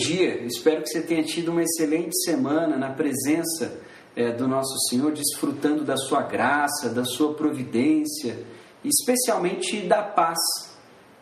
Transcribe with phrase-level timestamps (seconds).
[0.00, 3.78] dia, espero que você tenha tido uma excelente semana na presença
[4.16, 8.38] é, do nosso Senhor, desfrutando da sua graça, da sua providência,
[8.82, 10.38] especialmente da paz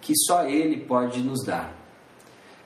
[0.00, 1.76] que só Ele pode nos dar.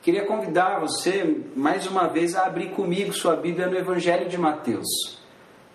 [0.02, 5.18] Queria convidar você mais uma vez a abrir comigo sua Bíblia no Evangelho de Mateus,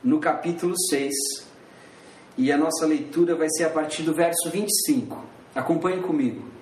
[0.04, 1.14] no capítulo 6.
[2.38, 5.26] E a nossa leitura vai ser a partir do verso 25.
[5.56, 6.57] Acompanhe comigo.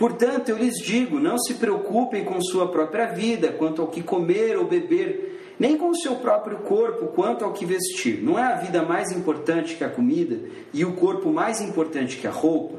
[0.00, 4.56] Portanto, eu lhes digo: não se preocupem com sua própria vida, quanto ao que comer
[4.56, 8.22] ou beber, nem com o seu próprio corpo, quanto ao que vestir.
[8.22, 10.40] Não é a vida mais importante que a comida
[10.72, 12.78] e o corpo mais importante que a roupa?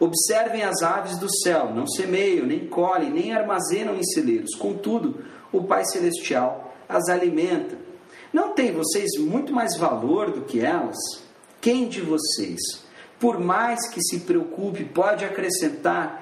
[0.00, 4.54] Observem as aves do céu: não semeiam, nem colhem, nem armazenam em celeiros.
[4.54, 5.18] Contudo,
[5.52, 7.76] o Pai Celestial as alimenta.
[8.32, 10.96] Não têm vocês muito mais valor do que elas?
[11.60, 12.58] Quem de vocês,
[13.20, 16.21] por mais que se preocupe, pode acrescentar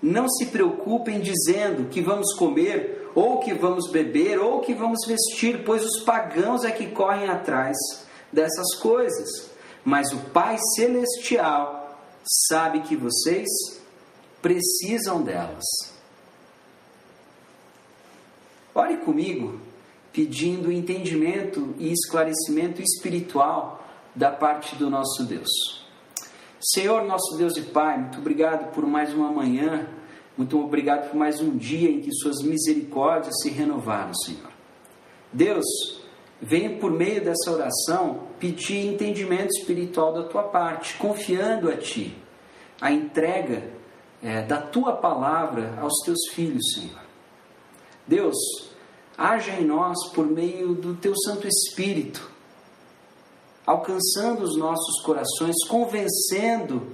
[0.00, 5.64] não se preocupem dizendo que vamos comer ou que vamos beber, ou que vamos vestir,
[5.64, 7.76] pois os pagãos é que correm atrás
[8.32, 9.50] dessas coisas.
[9.84, 11.98] Mas o Pai Celestial
[12.48, 13.48] sabe que vocês
[14.40, 15.64] precisam delas.
[18.74, 19.58] Ore comigo,
[20.12, 25.77] pedindo entendimento e esclarecimento espiritual da parte do nosso Deus.
[26.60, 29.88] Senhor, nosso Deus e Pai, muito obrigado por mais uma manhã
[30.38, 34.52] muito obrigado por mais um dia em que Suas misericórdias se renovaram, Senhor.
[35.32, 35.66] Deus,
[36.40, 42.16] venha por meio dessa oração pedir entendimento espiritual da tua parte, confiando a Ti
[42.80, 43.68] a entrega
[44.22, 47.02] é, da Tua palavra aos Teus filhos, Senhor.
[48.06, 48.36] Deus,
[49.16, 52.30] haja em nós por meio do Teu Santo Espírito,
[53.68, 56.90] alcançando os nossos corações, convencendo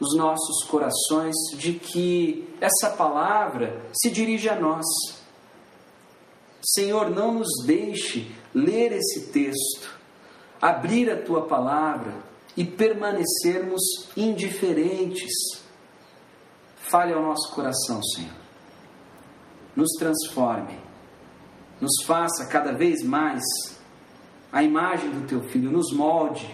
[0.00, 4.86] os nossos corações de que essa palavra se dirige a nós.
[6.62, 10.00] Senhor, não nos deixe ler esse texto,
[10.62, 12.14] abrir a tua palavra
[12.56, 13.82] e permanecermos
[14.16, 15.30] indiferentes.
[16.76, 18.32] Fale ao nosso coração, Senhor.
[19.76, 20.78] Nos transforme,
[21.78, 23.42] nos faça cada vez mais
[24.54, 26.48] a imagem do teu filho, nos molde.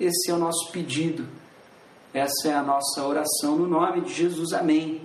[0.00, 1.24] Esse é o nosso pedido
[2.12, 4.52] essa é a nossa oração no nome de Jesus.
[4.52, 5.02] Amém.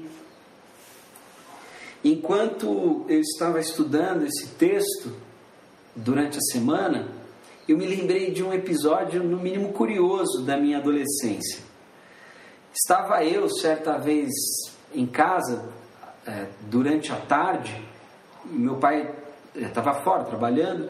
[2.03, 5.11] Enquanto eu estava estudando esse texto
[5.95, 7.09] durante a semana,
[7.67, 11.61] eu me lembrei de um episódio, no mínimo curioso, da minha adolescência.
[12.73, 14.31] Estava eu, certa vez,
[14.93, 15.69] em casa,
[16.25, 17.79] é, durante a tarde,
[18.45, 19.13] meu pai
[19.55, 20.89] estava fora trabalhando,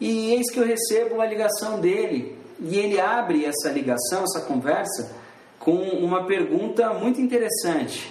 [0.00, 5.14] e eis que eu recebo uma ligação dele, e ele abre essa ligação, essa conversa,
[5.58, 8.10] com uma pergunta muito interessante.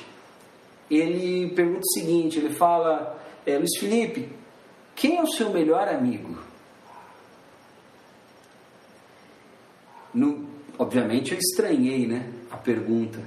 [0.90, 4.30] Ele pergunta o seguinte: ele fala, é, Luiz Felipe,
[4.96, 6.38] quem é o seu melhor amigo?
[10.14, 13.20] No, obviamente eu estranhei né, a pergunta.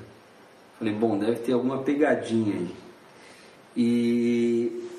[0.79, 2.75] Falei, bom, deve ter alguma pegadinha aí.
[3.77, 4.91] E,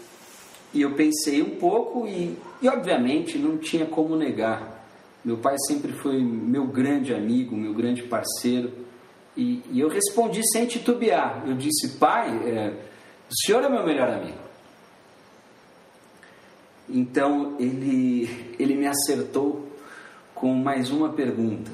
[0.74, 4.84] e eu pensei um pouco e, e, obviamente, não tinha como negar.
[5.24, 8.74] Meu pai sempre foi meu grande amigo, meu grande parceiro.
[9.38, 11.44] E, e eu respondi sem titubear.
[11.48, 12.74] Eu disse, pai, é,
[13.30, 14.44] o senhor é meu melhor amigo.
[16.90, 19.68] Então ele, ele me acertou
[20.34, 21.72] com mais uma pergunta.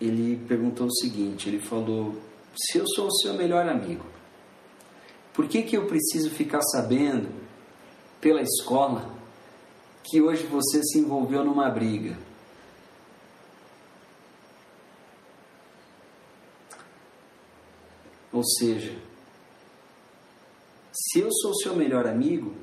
[0.00, 2.14] Ele perguntou o seguinte: ele falou,
[2.54, 4.04] se eu sou o seu melhor amigo,
[5.34, 7.28] por que, que eu preciso ficar sabendo
[8.20, 9.12] pela escola
[10.04, 12.16] que hoje você se envolveu numa briga?
[18.32, 18.96] Ou seja,
[20.92, 22.54] se eu sou seu melhor amigo,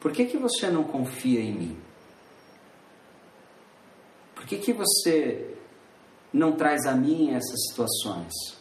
[0.00, 1.78] por que, que você não confia em mim?
[4.34, 5.56] Por que, que você
[6.32, 8.53] não traz a mim essas situações?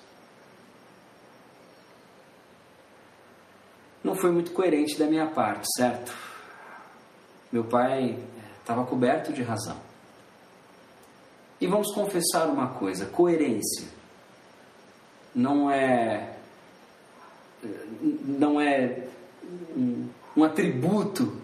[4.04, 6.14] Não foi muito coerente da minha parte, certo?
[7.52, 8.18] Meu pai
[8.60, 9.78] estava coberto de razão.
[11.62, 13.88] E vamos confessar uma coisa: coerência
[15.34, 16.36] não é
[18.26, 19.08] não é
[19.76, 21.42] um, um atributo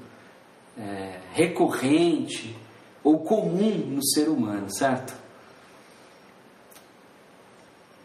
[0.78, 2.56] é, recorrente
[3.04, 5.14] ou comum no ser humano, certo?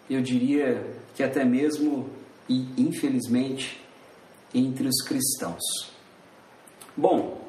[0.09, 2.09] Eu diria que até mesmo
[2.49, 3.84] e infelizmente
[4.55, 5.93] entre os cristãos.
[6.97, 7.43] Bom,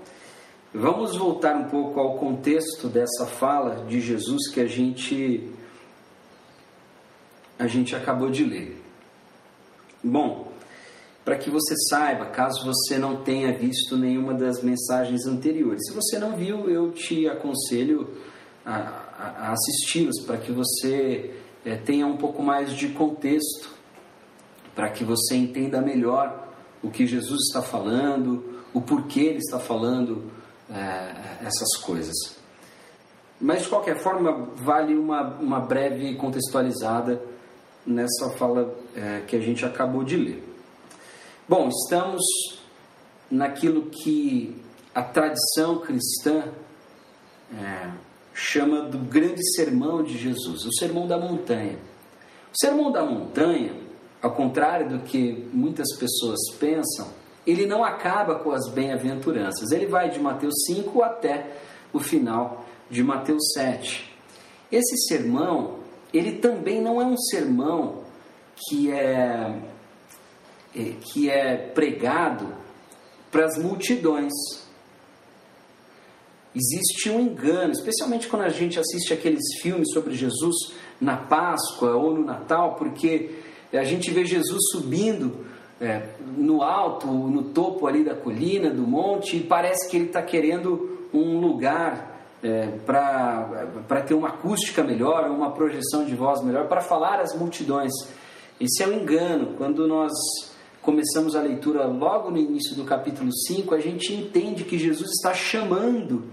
[0.74, 5.52] vamos voltar um pouco ao contexto dessa fala de Jesus que a gente
[7.58, 8.82] a gente acabou de ler.
[10.04, 10.52] Bom,
[11.24, 15.82] para que você saiba, caso você não tenha visto nenhuma das mensagens anteriores.
[15.88, 18.10] Se você não viu, eu te aconselho
[18.64, 18.74] a,
[19.18, 21.34] a, assisti-las para que você
[21.66, 23.72] é, tenha um pouco mais de contexto,
[24.76, 26.45] para que você entenda melhor
[26.84, 30.32] o que Jesus está falando, o porquê ele está falando
[30.70, 32.16] é, essas coisas.
[33.40, 37.22] Mas de qualquer forma, vale uma, uma breve contextualizada
[37.86, 40.44] nessa fala é, que a gente acabou de ler.
[41.48, 42.24] Bom, estamos
[43.30, 44.56] naquilo que
[44.94, 46.46] a tradição cristã
[47.54, 47.92] é,
[48.34, 51.78] chama do grande sermão de Jesus, o sermão da montanha.
[52.52, 53.74] O sermão da montanha,
[54.26, 57.10] ao contrário do que muitas pessoas pensam,
[57.46, 59.70] ele não acaba com as bem-aventuranças.
[59.70, 61.58] Ele vai de Mateus 5 até
[61.94, 64.12] o final de Mateus 7.
[64.72, 65.76] Esse sermão,
[66.12, 68.04] ele também não é um sermão
[68.56, 69.62] que é
[70.76, 72.52] é, que é pregado
[73.32, 74.34] para as multidões.
[76.56, 80.56] Existe um engano, especialmente quando a gente assiste aqueles filmes sobre Jesus
[81.00, 85.46] na Páscoa ou no Natal, porque a gente vê Jesus subindo
[85.80, 90.22] é, no alto, no topo ali da colina, do monte, e parece que ele está
[90.22, 96.82] querendo um lugar é, para ter uma acústica melhor, uma projeção de voz melhor, para
[96.82, 97.92] falar às multidões.
[98.60, 99.56] Esse é um engano.
[99.58, 100.14] Quando nós
[100.82, 105.34] começamos a leitura logo no início do capítulo 5, a gente entende que Jesus está
[105.34, 106.24] chamando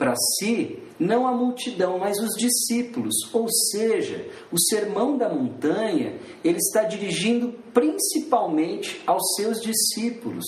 [0.00, 3.14] para si não a multidão, mas os discípulos.
[3.34, 10.46] Ou seja, o sermão da montanha, ele está dirigindo principalmente aos seus discípulos.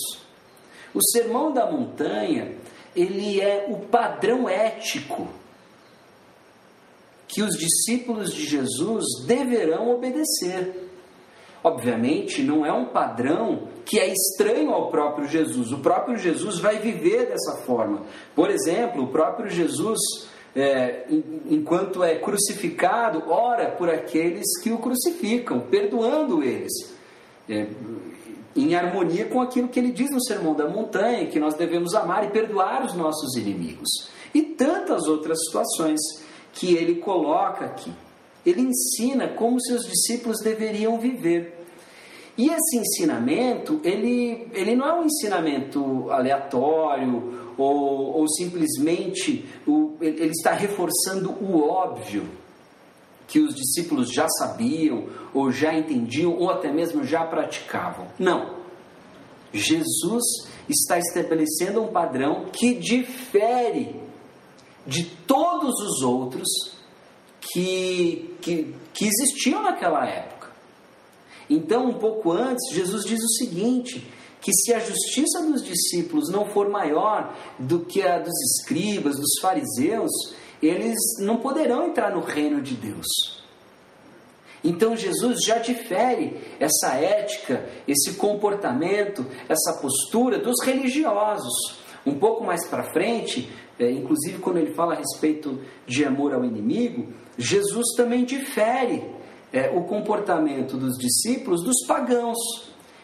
[0.94, 2.56] O sermão da montanha,
[2.96, 5.28] ele é o padrão ético
[7.28, 10.81] que os discípulos de Jesus deverão obedecer.
[11.64, 15.70] Obviamente, não é um padrão que é estranho ao próprio Jesus.
[15.70, 18.02] O próprio Jesus vai viver dessa forma.
[18.34, 19.98] Por exemplo, o próprio Jesus,
[20.56, 21.04] é,
[21.48, 26.72] enquanto é crucificado, ora por aqueles que o crucificam, perdoando eles.
[27.48, 27.68] É,
[28.54, 32.24] em harmonia com aquilo que ele diz no Sermão da Montanha, que nós devemos amar
[32.24, 33.88] e perdoar os nossos inimigos.
[34.34, 36.00] E tantas outras situações
[36.52, 37.92] que ele coloca aqui.
[38.44, 41.58] Ele ensina como seus discípulos deveriam viver.
[42.36, 50.30] E esse ensinamento, ele, ele não é um ensinamento aleatório ou, ou simplesmente o, ele
[50.30, 52.26] está reforçando o óbvio
[53.28, 58.06] que os discípulos já sabiam, ou já entendiam, ou até mesmo já praticavam.
[58.18, 58.56] Não.
[59.52, 60.22] Jesus
[60.68, 63.96] está estabelecendo um padrão que difere
[64.86, 66.48] de todos os outros
[67.42, 70.50] que, que, que existiam naquela época.
[71.50, 74.06] Então, um pouco antes, Jesus diz o seguinte:
[74.40, 79.38] que se a justiça dos discípulos não for maior do que a dos escribas, dos
[79.40, 80.10] fariseus,
[80.60, 83.06] eles não poderão entrar no reino de Deus.
[84.64, 91.80] Então Jesus já difere essa ética, esse comportamento, essa postura dos religiosos.
[92.06, 96.44] Um pouco mais para frente, é, inclusive quando ele fala a respeito de amor ao
[96.44, 99.02] inimigo, Jesus também difere
[99.52, 102.38] é, o comportamento dos discípulos dos pagãos.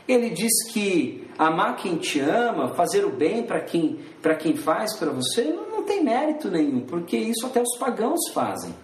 [0.06, 4.00] Ele diz que amar quem te ama, fazer o bem para quem,
[4.38, 8.74] quem faz para você, não, não tem mérito nenhum, porque isso até os pagãos fazem.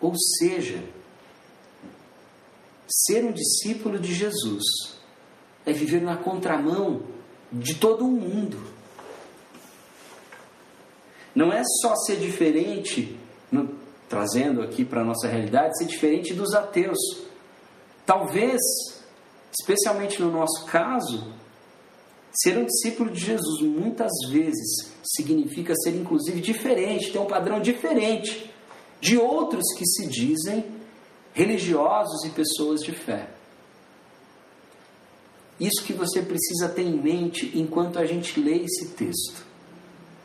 [0.00, 0.82] Ou seja,
[2.86, 4.62] ser um discípulo de Jesus
[5.64, 7.02] é viver na contramão
[7.52, 8.58] de todo o mundo.
[11.34, 13.16] Não é só ser diferente,
[13.50, 13.68] no,
[14.10, 16.98] trazendo aqui para a nossa realidade, ser diferente dos ateus.
[18.04, 18.60] Talvez,
[19.56, 21.32] especialmente no nosso caso,
[22.32, 28.52] ser um discípulo de Jesus muitas vezes significa ser inclusive diferente, ter um padrão diferente
[29.00, 30.64] de outros que se dizem
[31.32, 33.30] religiosos e pessoas de fé.
[35.60, 39.46] Isso que você precisa ter em mente enquanto a gente lê esse texto.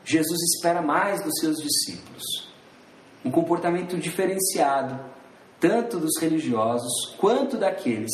[0.03, 2.44] Jesus espera mais dos seus discípulos.
[3.25, 4.99] Um comportamento diferenciado,
[5.59, 8.11] tanto dos religiosos quanto daqueles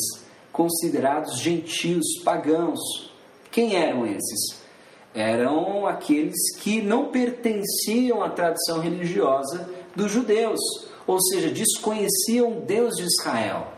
[0.50, 3.12] considerados gentios, pagãos,
[3.50, 4.62] Quem eram esses?
[5.14, 10.58] Eram aqueles que não pertenciam à tradição religiosa dos judeus,
[11.06, 13.68] ou seja, desconheciam Deus de Israel,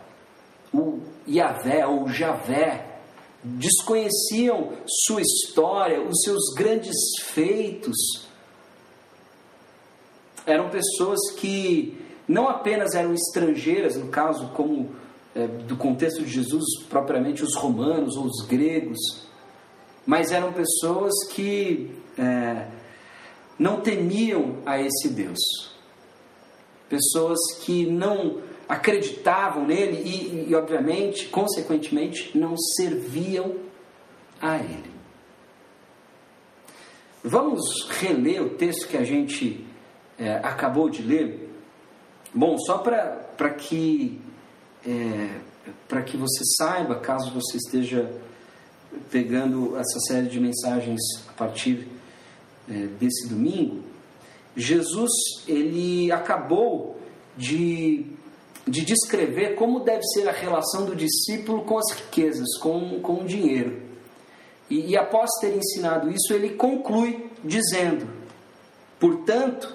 [0.73, 3.01] o Yahvé ou Javé,
[3.43, 8.24] desconheciam sua história, os seus grandes feitos.
[10.47, 11.97] Eram pessoas que
[12.27, 14.95] não apenas eram estrangeiras, no caso, como
[15.35, 18.99] é, do contexto de Jesus, propriamente os romanos ou os gregos,
[20.07, 22.69] mas eram pessoas que é,
[23.59, 25.39] não temiam a esse Deus,
[26.89, 33.57] pessoas que não acreditavam nele e, e, obviamente, consequentemente, não serviam
[34.41, 34.95] a ele.
[37.23, 39.67] Vamos reler o texto que a gente
[40.19, 41.51] é, acabou de ler?
[42.33, 44.21] Bom, só para que,
[44.87, 45.41] é,
[46.05, 48.11] que você saiba, caso você esteja
[49.11, 51.89] pegando essa série de mensagens a partir
[52.69, 53.83] é, desse domingo,
[54.57, 55.11] Jesus
[55.49, 57.01] ele acabou
[57.37, 58.15] de
[58.67, 63.25] de descrever como deve ser a relação do discípulo com as riquezas, com, com o
[63.25, 63.83] dinheiro.
[64.71, 68.09] E, e após ter ensinado isso, ele conclui dizendo:
[68.99, 69.75] Portanto,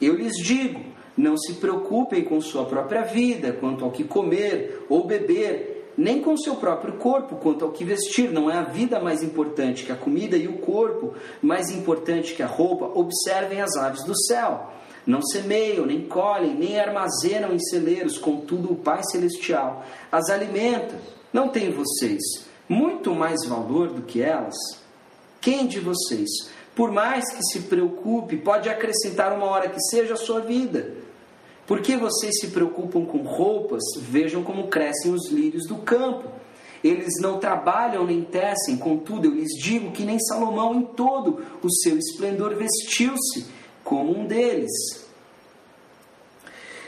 [0.00, 0.80] eu lhes digo,
[1.16, 6.36] não se preocupem com sua própria vida, quanto ao que comer ou beber, nem com
[6.36, 8.30] seu próprio corpo, quanto ao que vestir.
[8.30, 12.42] Não é a vida mais importante que a comida e o corpo mais importante que
[12.42, 12.86] a roupa.
[12.86, 14.72] Observem as aves do céu
[15.06, 21.00] não semeiam, nem colhem, nem armazenam em celeiros, contudo o Pai Celestial as alimenta.
[21.32, 22.20] Não tem vocês
[22.68, 24.56] muito mais valor do que elas?
[25.40, 26.28] Quem de vocês,
[26.76, 30.92] por mais que se preocupe, pode acrescentar uma hora que seja a sua vida?
[31.66, 33.82] Por que vocês se preocupam com roupas?
[33.98, 36.30] Vejam como crescem os lírios do campo.
[36.84, 41.72] Eles não trabalham nem tecem, contudo, eu lhes digo que nem Salomão, em todo o
[41.72, 43.46] seu esplendor, vestiu-se
[43.82, 44.70] como um deles.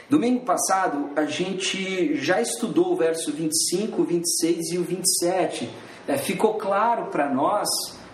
[0.07, 5.67] Domingo passado a gente já estudou o verso 25, 26 e o 27.
[6.07, 7.67] É, ficou claro para nós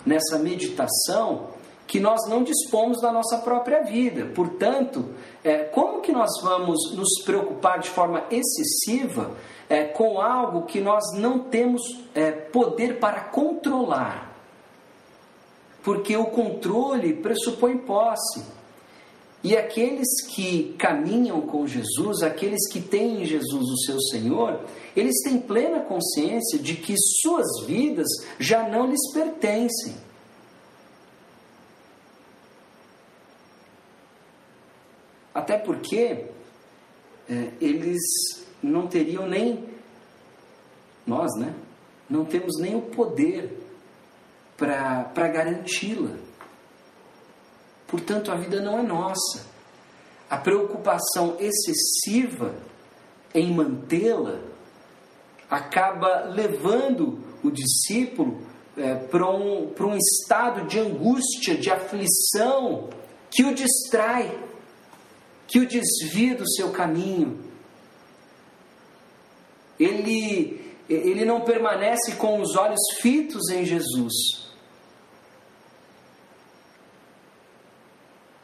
[0.06, 1.54] nessa meditação
[1.88, 4.26] que nós não dispomos da nossa própria vida.
[4.34, 5.06] Portanto,
[5.44, 9.32] é, como que nós vamos nos preocupar de forma excessiva
[9.70, 11.82] é, com algo que nós não temos
[12.14, 14.34] é, poder para controlar?
[15.84, 18.44] Porque o controle pressupõe posse.
[19.44, 24.60] E aqueles que caminham com Jesus, aqueles que têm em Jesus o seu Senhor,
[24.96, 28.08] eles têm plena consciência de que suas vidas
[28.40, 29.94] já não lhes pertencem.
[35.36, 36.28] Até porque
[37.30, 38.02] é, eles
[38.64, 39.68] não teriam nem,
[41.06, 41.54] nós, né?
[42.10, 43.62] Não temos nem o poder
[44.56, 46.16] para garanti-la.
[47.86, 49.46] Portanto, a vida não é nossa.
[50.30, 52.56] A preocupação excessiva
[53.34, 54.40] em mantê-la
[55.50, 58.42] acaba levando o discípulo
[58.78, 62.90] é, para um, um estado de angústia, de aflição,
[63.30, 64.55] que o distrai,
[65.48, 67.44] que o desvia do seu caminho.
[69.80, 74.46] Ele, ele não permanece com os olhos fitos em Jesus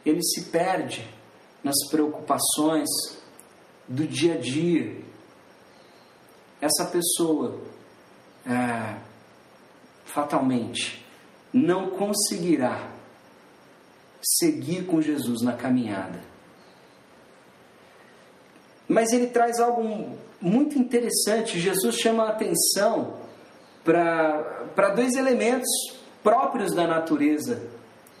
[0.04, 1.08] ele se perde
[1.62, 2.88] nas preocupações
[3.88, 5.00] do dia a dia.
[6.60, 7.60] Essa pessoa
[8.46, 8.98] é,
[10.04, 11.04] fatalmente
[11.52, 12.92] não conseguirá
[14.20, 16.31] seguir com Jesus na caminhada.
[18.92, 21.58] Mas ele traz algo muito interessante.
[21.58, 23.14] Jesus chama a atenção
[23.84, 25.68] para dois elementos
[26.22, 27.60] próprios da natureza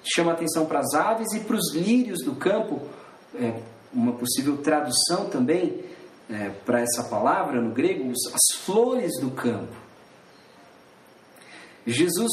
[0.04, 2.80] chama atenção para as aves e para os lírios do campo,
[3.34, 3.60] é,
[3.92, 5.84] uma possível tradução também
[6.30, 9.74] é, para essa palavra no grego, as flores do campo.
[11.86, 12.30] Jesus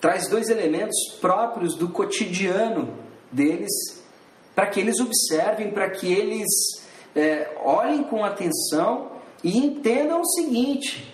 [0.00, 2.94] traz dois elementos próprios do cotidiano
[3.30, 3.70] deles,
[4.54, 6.46] para que eles observem, para que eles
[7.16, 9.10] é, olhem com atenção
[9.42, 11.12] e entendam o seguinte: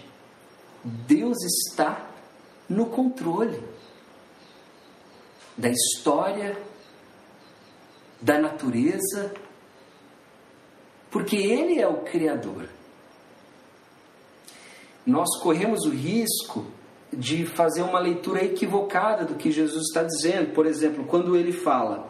[0.85, 2.11] Deus está
[2.69, 3.63] no controle
[5.57, 6.59] da história,
[8.21, 9.33] da natureza,
[11.11, 12.69] porque Ele é o Criador.
[15.07, 16.67] Nós corremos o risco
[17.13, 20.55] de fazer uma leitura equivocada do que Jesus está dizendo.
[20.55, 22.09] Por exemplo, quando ele fala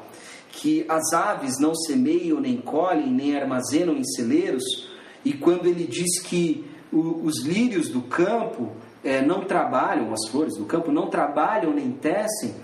[0.53, 4.63] que as aves não semeiam, nem colhem, nem armazenam em celeiros,
[5.25, 8.71] e quando ele diz que os lírios do campo
[9.03, 12.55] é, não trabalham, as flores do campo não trabalham nem tecem,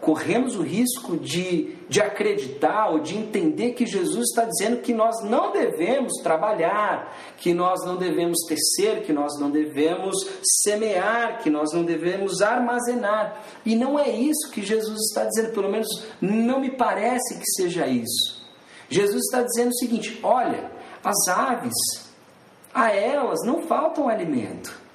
[0.00, 5.22] corremos o risco de, de acreditar ou de entender que Jesus está dizendo que nós
[5.24, 10.16] não devemos trabalhar, que nós não devemos tecer, que nós não devemos
[10.62, 13.42] semear, que nós não devemos armazenar.
[13.64, 15.88] E não é isso que Jesus está dizendo, pelo menos
[16.20, 18.46] não me parece que seja isso.
[18.88, 20.70] Jesus está dizendo o seguinte: olha,
[21.02, 21.74] as aves,
[22.72, 24.85] a elas não faltam alimento.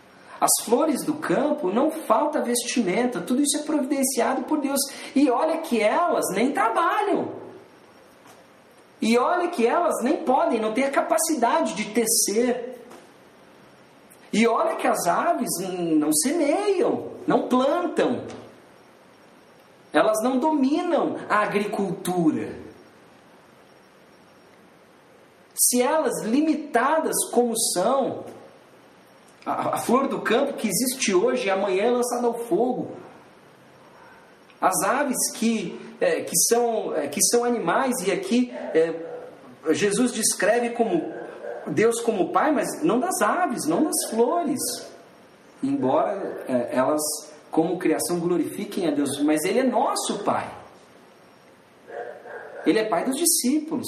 [0.42, 4.80] As flores do campo não falta vestimenta, tudo isso é providenciado por Deus.
[5.16, 7.32] E olha que elas nem trabalham.
[9.00, 12.82] E olha que elas nem podem, não têm a capacidade de tecer.
[14.34, 18.26] E olha que as aves não semeiam, não plantam.
[19.94, 22.56] Elas não dominam a agricultura.
[25.54, 28.24] Se elas, limitadas como são,
[29.46, 32.92] a, a flor do campo que existe hoje e amanhã é lançada ao fogo.
[34.60, 38.94] As aves que, é, que, são, é, que são animais, e aqui é,
[39.72, 41.12] Jesus descreve como
[41.68, 44.60] Deus como Pai, mas não das aves, não das flores.
[45.64, 47.02] Embora é, elas,
[47.50, 50.50] como criação, glorifiquem a Deus, mas Ele é nosso Pai.
[52.66, 53.88] Ele é Pai dos discípulos.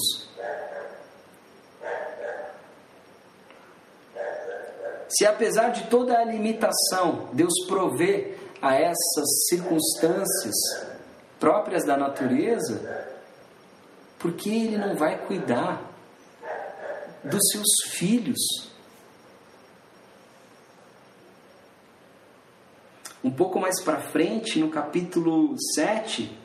[5.16, 10.56] Se apesar de toda a limitação, Deus provê a essas circunstâncias
[11.40, 13.08] próprias da natureza,
[14.18, 15.92] por que Ele não vai cuidar
[17.24, 18.40] dos seus filhos?
[23.24, 26.38] Um pouco mais para frente, no capítulo 7,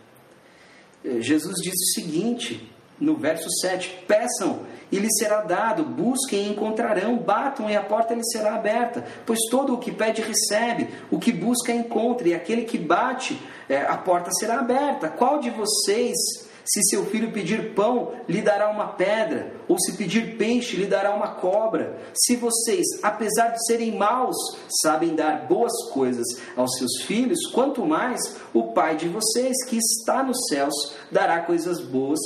[1.05, 6.51] eh, Jesus diz o seguinte: no verso 7: Peçam e lhes será dado, busquem e
[6.51, 9.05] encontrarão, batam e a porta lhes será aberta.
[9.27, 13.83] Pois todo o que pede recebe, o que busca encontra, e aquele que bate, é,
[13.83, 15.09] a porta será aberta.
[15.09, 16.17] Qual de vocês,
[16.65, 19.53] se seu filho pedir pão, lhe dará uma pedra?
[19.69, 21.99] Ou se pedir peixe, lhe dará uma cobra?
[22.15, 24.37] Se vocês, apesar de serem maus,
[24.83, 30.23] sabem dar boas coisas aos seus filhos, quanto mais o Pai de vocês, que está
[30.23, 32.19] nos céus, dará coisas boas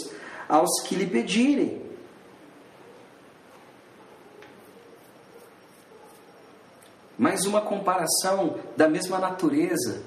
[0.48, 1.82] aos que lhe pedirem.
[7.18, 10.02] Mais uma comparação da mesma natureza,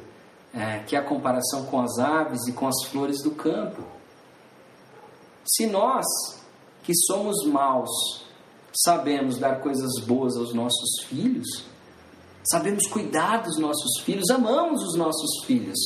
[0.53, 3.83] é, que é a comparação com as aves e com as flores do campo.
[5.45, 6.05] Se nós,
[6.83, 8.25] que somos maus,
[8.83, 11.65] sabemos dar coisas boas aos nossos filhos,
[12.51, 15.77] sabemos cuidar dos nossos filhos, amamos os nossos filhos,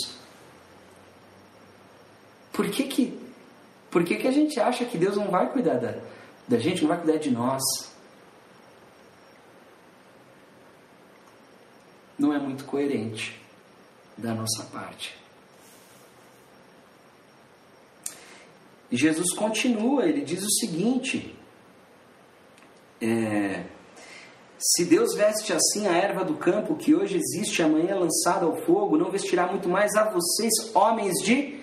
[2.51, 3.28] por que que
[3.89, 5.95] por que, que a gente acha que Deus não vai cuidar da,
[6.47, 7.61] da gente, não vai cuidar de nós?
[12.17, 13.41] Não é muito coerente
[14.17, 15.17] da nossa parte.
[18.91, 21.35] Jesus continua, ele diz o seguinte:
[23.01, 23.63] é,
[24.57, 28.57] se Deus veste assim a erva do campo que hoje existe, amanhã é lançada ao
[28.57, 31.59] fogo, não vestirá muito mais a vocês, homens de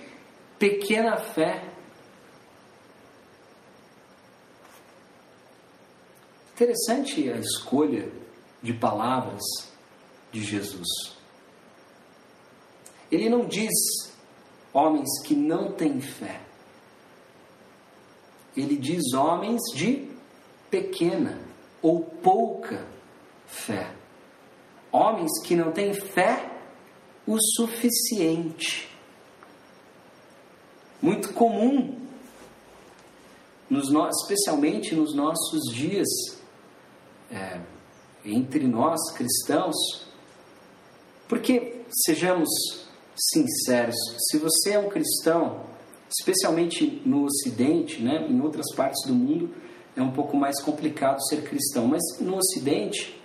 [0.59, 1.63] pequena fé.
[6.57, 8.11] Interessante a escolha
[8.63, 9.43] de palavras
[10.33, 10.89] de Jesus.
[13.13, 13.75] Ele não diz
[14.73, 16.41] homens que não têm fé.
[18.57, 20.09] Ele diz homens de
[20.71, 21.39] pequena
[21.83, 22.89] ou pouca
[23.47, 23.95] fé.
[24.91, 26.59] Homens que não têm fé
[27.27, 28.89] o suficiente.
[31.03, 32.01] Muito comum,
[33.69, 33.91] nos,
[34.23, 36.36] especialmente nos nossos dias
[37.31, 37.61] é,
[38.25, 39.77] entre nós cristãos,
[41.29, 42.49] porque, sejamos
[43.17, 43.97] sinceros,
[44.31, 45.65] se você é um cristão,
[46.09, 49.55] especialmente no Ocidente, né, em outras partes do mundo,
[49.97, 53.21] é um pouco mais complicado ser cristão, mas no Ocidente,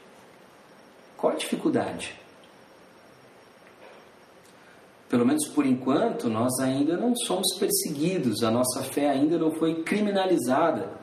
[1.17, 2.19] qual a dificuldade?
[5.09, 9.83] Pelo menos por enquanto, nós ainda não somos perseguidos, a nossa fé ainda não foi
[9.83, 10.93] criminalizada.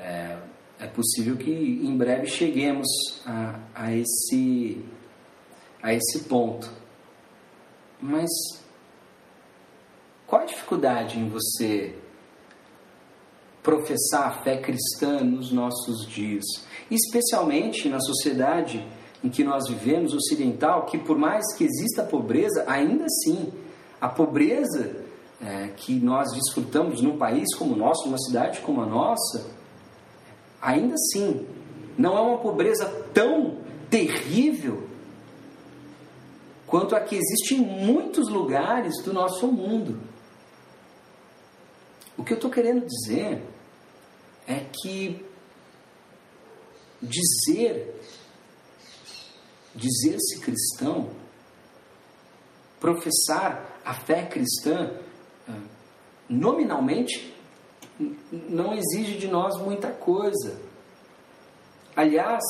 [0.00, 0.36] É,
[0.82, 2.88] é possível que em breve cheguemos
[3.24, 4.84] a, a, esse,
[5.80, 6.68] a esse ponto.
[8.00, 8.28] Mas
[10.26, 11.94] qual a dificuldade em você
[13.62, 16.44] professar a fé cristã nos nossos dias?
[16.90, 18.84] Especialmente na sociedade
[19.22, 23.52] em que nós vivemos, ocidental, que por mais que exista pobreza, ainda assim,
[24.00, 24.96] a pobreza
[25.40, 29.61] é, que nós desfrutamos num país como o nosso, numa cidade como a nossa,
[30.62, 31.44] ainda assim,
[31.98, 33.58] não é uma pobreza tão
[33.90, 34.88] terrível
[36.66, 40.00] quanto a que existe em muitos lugares do nosso mundo.
[42.16, 43.42] O que eu estou querendo dizer
[44.46, 45.26] é que
[47.02, 48.00] dizer,
[49.74, 51.10] dizer-se cristão,
[52.78, 54.98] professar a fé cristã,
[55.48, 55.60] ah,
[56.28, 57.31] nominalmente,
[58.30, 60.60] não exige de nós muita coisa.
[61.94, 62.42] Aliás,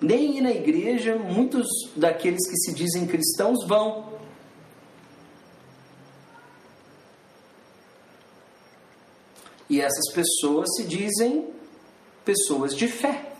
[0.00, 1.66] nem ir na igreja, muitos
[1.96, 4.16] daqueles que se dizem cristãos vão.
[9.68, 11.52] E essas pessoas se dizem
[12.24, 13.32] pessoas de fé.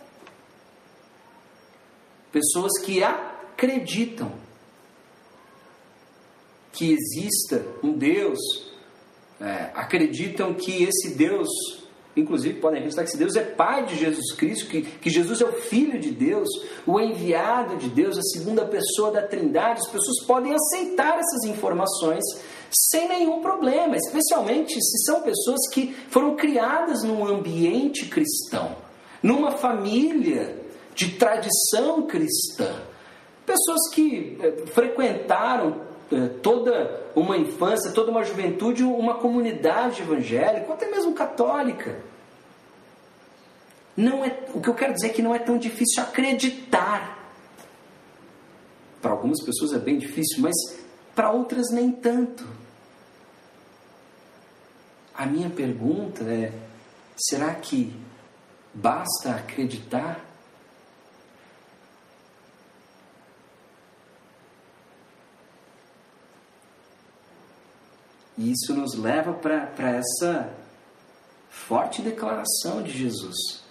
[2.31, 4.31] Pessoas que acreditam
[6.77, 8.37] que exista um Deus,
[9.39, 11.47] é, acreditam que esse Deus
[12.19, 15.45] inclusive podem acreditar que esse Deus é Pai de Jesus Cristo, que, que Jesus é
[15.45, 16.49] o Filho de Deus,
[16.85, 22.23] o enviado de Deus, a segunda pessoa da Trindade, as pessoas podem aceitar essas informações
[22.71, 28.75] sem nenhum problema, especialmente se são pessoas que foram criadas num ambiente cristão,
[29.21, 30.57] numa família
[30.93, 32.81] de tradição cristã.
[33.45, 35.86] Pessoas que eh, frequentaram
[36.41, 41.99] toda uma infância, toda uma juventude, uma comunidade evangélica, ou até mesmo católica.
[43.95, 47.17] Não é, o que eu quero dizer é que não é tão difícil acreditar.
[49.01, 50.55] Para algumas pessoas é bem difícil, mas
[51.15, 52.47] para outras nem tanto.
[55.15, 56.53] A minha pergunta é:
[57.17, 57.91] será que
[58.73, 60.26] basta acreditar?
[68.37, 70.53] E isso nos leva para essa
[71.49, 73.63] forte declaração de Jesus.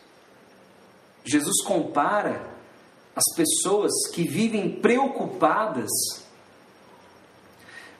[1.25, 2.55] Jesus compara
[3.15, 5.91] as pessoas que vivem preocupadas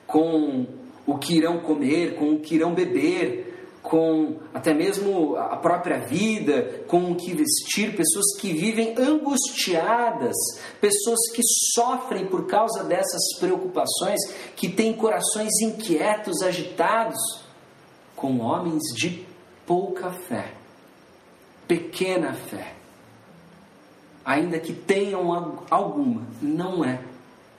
[0.05, 0.65] com
[1.05, 3.46] o que irão comer, com o que irão beber,
[3.89, 10.35] com até mesmo a própria vida, com o que vestir, pessoas que vivem angustiadas,
[10.79, 11.41] pessoas que
[11.73, 14.19] sofrem por causa dessas preocupações,
[14.55, 17.17] que têm corações inquietos, agitados,
[18.15, 19.25] com homens de
[19.65, 20.53] pouca fé,
[21.67, 22.77] pequena fé
[24.27, 27.01] ainda que tenham alguma, não é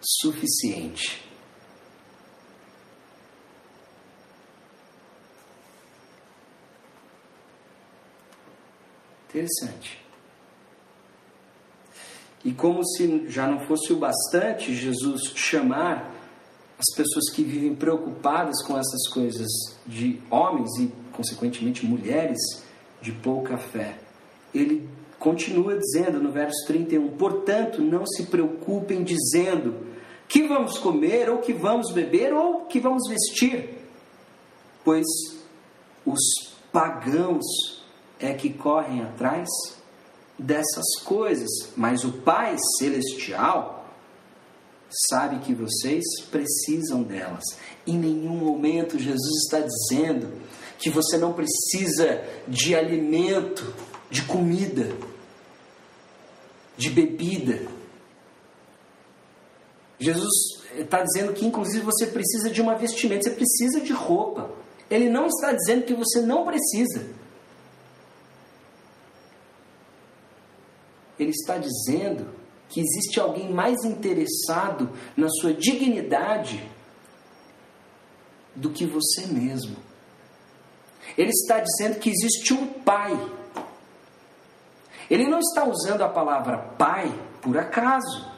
[0.03, 1.27] suficiente.
[9.29, 9.99] Interessante.
[12.45, 16.14] E como se já não fosse o bastante Jesus chamar
[16.79, 19.49] as pessoas que vivem preocupadas com essas coisas
[19.87, 22.38] de homens e, consequentemente, mulheres
[23.03, 23.99] de pouca fé,
[24.55, 24.88] ele
[25.19, 29.87] continua dizendo no verso 31: Portanto, não se preocupem dizendo
[30.29, 33.71] que vamos comer, ou que vamos beber, ou que vamos vestir,
[34.85, 35.07] pois
[36.07, 36.21] os
[36.71, 37.78] pagãos
[38.19, 39.49] é que correm atrás
[40.39, 43.87] dessas coisas, mas o Pai Celestial
[45.11, 47.45] sabe que vocês precisam delas.
[47.87, 50.33] Em nenhum momento Jesus está dizendo
[50.79, 53.75] que você não precisa de alimento
[54.11, 54.97] de comida,
[56.77, 57.67] de bebida.
[59.99, 60.33] Jesus
[60.77, 64.51] está dizendo que, inclusive, você precisa de uma vestimenta, você precisa de roupa.
[64.89, 67.11] Ele não está dizendo que você não precisa.
[71.19, 72.29] Ele está dizendo
[72.69, 76.63] que existe alguém mais interessado na sua dignidade
[78.55, 79.77] do que você mesmo.
[81.17, 83.17] Ele está dizendo que existe um pai
[85.11, 88.29] ele não está usando a palavra pai por acaso.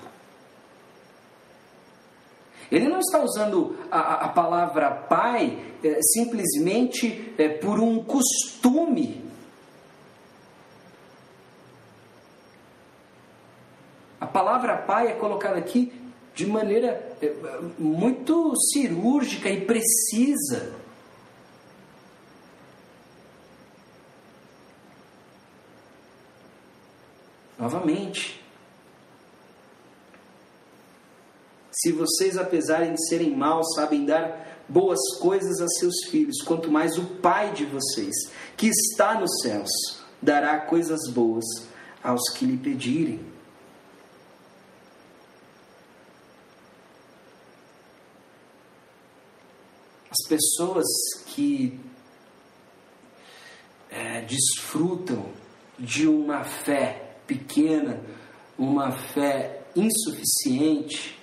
[2.70, 9.28] Ele não está usando a, a palavra pai é, simplesmente é, por um costume.
[14.30, 15.92] Palavra pai é colocada aqui
[16.34, 17.34] de maneira é,
[17.78, 20.74] muito cirúrgica e precisa.
[27.58, 28.42] Novamente,
[31.70, 36.96] se vocês, apesar de serem maus, sabem dar boas coisas a seus filhos, quanto mais
[36.96, 38.14] o Pai de vocês,
[38.56, 39.70] que está nos céus,
[40.22, 41.44] dará coisas boas
[42.02, 43.29] aos que lhe pedirem.
[50.26, 50.86] Pessoas
[51.26, 51.78] que
[53.90, 55.26] é, desfrutam
[55.78, 58.02] de uma fé pequena,
[58.58, 61.18] uma fé insuficiente,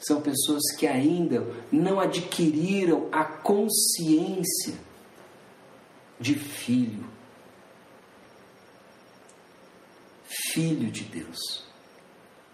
[0.00, 4.74] são pessoas que ainda não adquiriram a consciência
[6.18, 7.04] de filho.
[10.52, 11.64] Filho de Deus.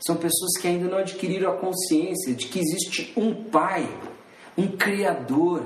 [0.05, 3.89] São pessoas que ainda não adquiriram a consciência de que existe um Pai,
[4.57, 5.63] um Criador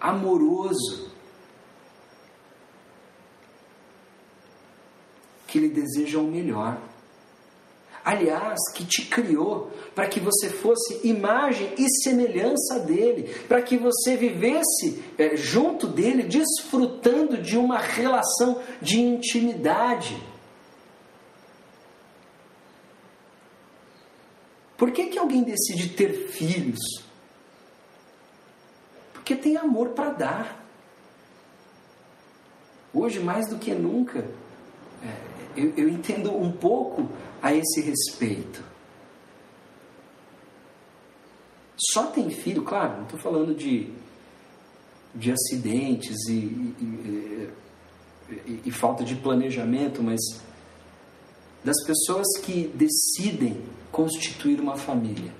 [0.00, 1.10] amoroso,
[5.46, 6.78] que lhe deseja o melhor.
[8.04, 14.16] Aliás, que te criou para que você fosse imagem e semelhança dele, para que você
[14.16, 20.16] vivesse é, junto dele, desfrutando de uma relação de intimidade.
[24.76, 27.07] Por que, que alguém decide ter filhos?
[29.28, 30.66] Porque tem amor para dar.
[32.94, 34.20] Hoje, mais do que nunca,
[35.04, 35.20] é,
[35.54, 37.06] eu, eu entendo um pouco
[37.42, 38.64] a esse respeito.
[41.92, 43.92] Só tem filho, claro, não estou falando de,
[45.14, 47.50] de acidentes e, e,
[48.30, 50.20] e, e falta de planejamento, mas
[51.62, 53.62] das pessoas que decidem
[53.92, 55.34] constituir uma família.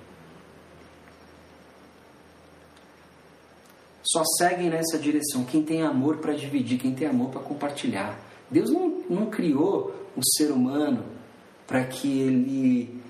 [4.10, 8.18] Só seguem nessa direção quem tem amor para dividir, quem tem amor para compartilhar.
[8.50, 11.04] Deus não, não criou o ser humano
[11.66, 13.02] para que ele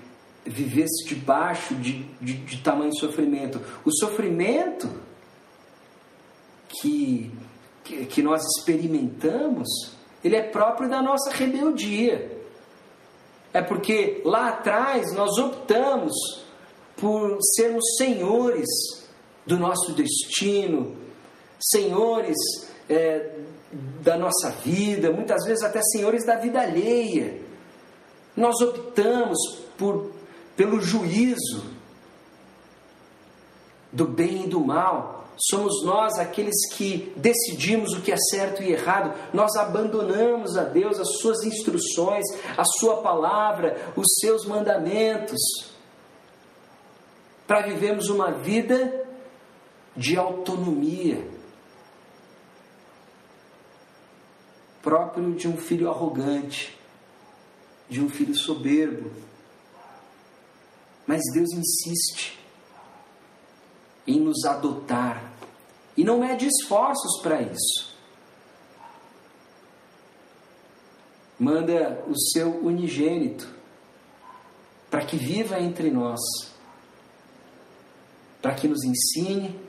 [0.45, 3.61] vivesse debaixo de, de, de tamanho sofrimento.
[3.85, 4.89] O sofrimento
[6.67, 7.31] que,
[7.85, 9.69] que, que nós experimentamos,
[10.21, 12.37] ele é próprio da nossa rebeldia.
[13.53, 16.11] É porque lá atrás nós optamos
[16.97, 18.98] por sermos senhores
[19.49, 20.95] do nosso destino,
[21.59, 22.37] senhores
[22.87, 23.31] é,
[23.99, 27.41] da nossa vida, muitas vezes até senhores da vida alheia.
[28.37, 29.39] Nós optamos
[29.75, 30.11] por,
[30.55, 31.63] pelo juízo
[33.91, 35.27] do bem e do mal.
[35.35, 39.17] Somos nós aqueles que decidimos o que é certo e errado.
[39.33, 45.39] Nós abandonamos a Deus as suas instruções, a sua palavra, os seus mandamentos,
[47.47, 48.98] para vivermos uma vida
[49.95, 51.39] de autonomia
[54.81, 56.77] próprio de um filho arrogante,
[57.89, 59.11] de um filho soberbo.
[61.05, 62.39] Mas Deus insiste
[64.07, 65.31] em nos adotar
[65.97, 67.89] e não mede esforços para isso.
[71.37, 73.47] Manda o seu unigênito
[74.89, 76.19] para que viva entre nós,
[78.41, 79.68] para que nos ensine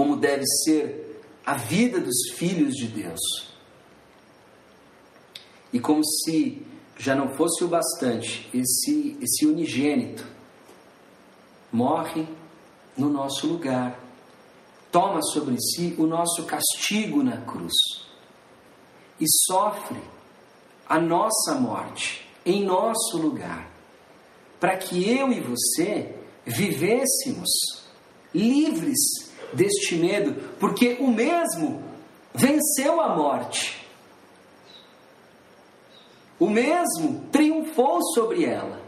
[0.00, 3.20] como deve ser a vida dos filhos de Deus.
[5.70, 10.26] E como se já não fosse o bastante, esse, esse unigênito
[11.70, 12.26] morre
[12.96, 14.02] no nosso lugar,
[14.90, 17.74] toma sobre si o nosso castigo na cruz
[19.20, 20.00] e sofre
[20.88, 23.70] a nossa morte em nosso lugar,
[24.58, 27.50] para que eu e você vivêssemos
[28.34, 31.82] livres deste medo, porque o mesmo
[32.34, 33.86] venceu a morte.
[36.38, 38.80] O mesmo triunfou sobre ela.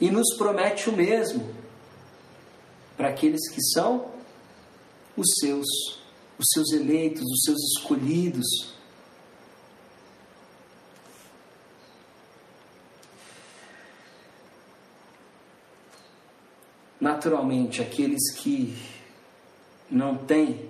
[0.00, 1.54] E nos promete o mesmo
[2.96, 4.10] para aqueles que são
[5.16, 5.66] os seus,
[6.38, 8.77] os seus eleitos, os seus escolhidos.
[17.00, 18.76] Naturalmente, aqueles que
[19.90, 20.68] não têm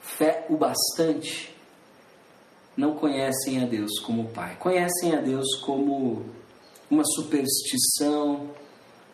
[0.00, 1.54] fé o bastante
[2.76, 4.56] não conhecem a Deus como Pai.
[4.56, 6.24] Conhecem a Deus como
[6.90, 8.50] uma superstição,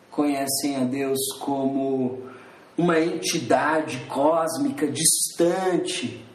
[0.09, 2.29] conhecem a Deus como
[2.77, 6.25] uma entidade cósmica distante,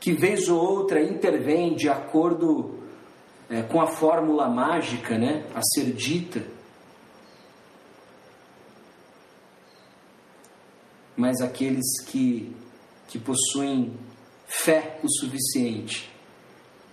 [0.00, 2.78] que vez ou outra intervém de acordo
[3.50, 6.42] é, com a fórmula mágica né, a ser dita.
[11.22, 12.52] Mas aqueles que,
[13.06, 13.92] que possuem
[14.44, 16.12] fé o suficiente,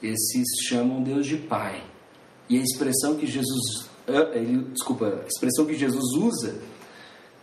[0.04, 1.84] esses chamam Deus de Pai.
[2.48, 3.90] E a expressão que Jesus,
[4.72, 6.62] desculpa, a expressão que Jesus usa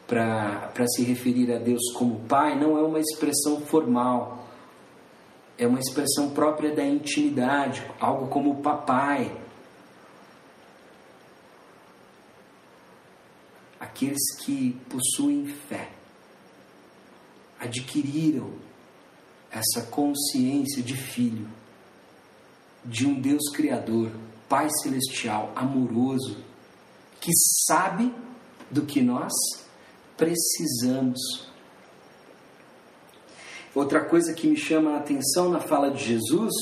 [0.07, 4.47] para se referir a Deus como Pai não é uma expressão formal,
[5.59, 9.37] é uma expressão própria da intimidade, algo como papai.
[13.81, 15.96] Aqueles que possuem fé
[17.59, 18.51] adquiriram
[19.51, 21.49] essa consciência de filho,
[22.85, 24.11] de um Deus Criador,
[24.49, 26.37] Pai Celestial, amoroso,
[27.21, 27.33] que
[27.67, 28.15] sabe
[28.71, 29.33] do que nós
[30.17, 31.49] precisamos.
[33.75, 36.53] Outra coisa que me chama a atenção na fala de Jesus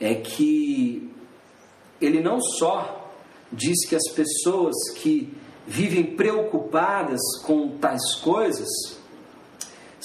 [0.00, 1.10] é que
[2.00, 3.12] ele não só
[3.52, 5.32] diz que as pessoas que
[5.66, 8.68] vivem preocupadas com tais coisas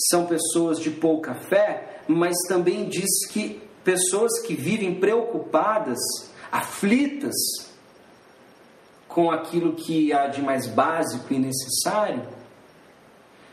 [0.07, 5.99] são pessoas de pouca fé, mas também diz que pessoas que vivem preocupadas,
[6.51, 7.35] aflitas
[9.07, 12.27] com aquilo que há de mais básico e necessário,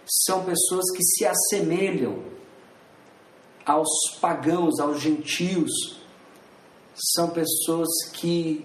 [0.07, 2.23] são pessoas que se assemelham
[3.65, 3.89] aos
[4.21, 5.99] pagãos, aos gentios,
[6.95, 8.65] são pessoas que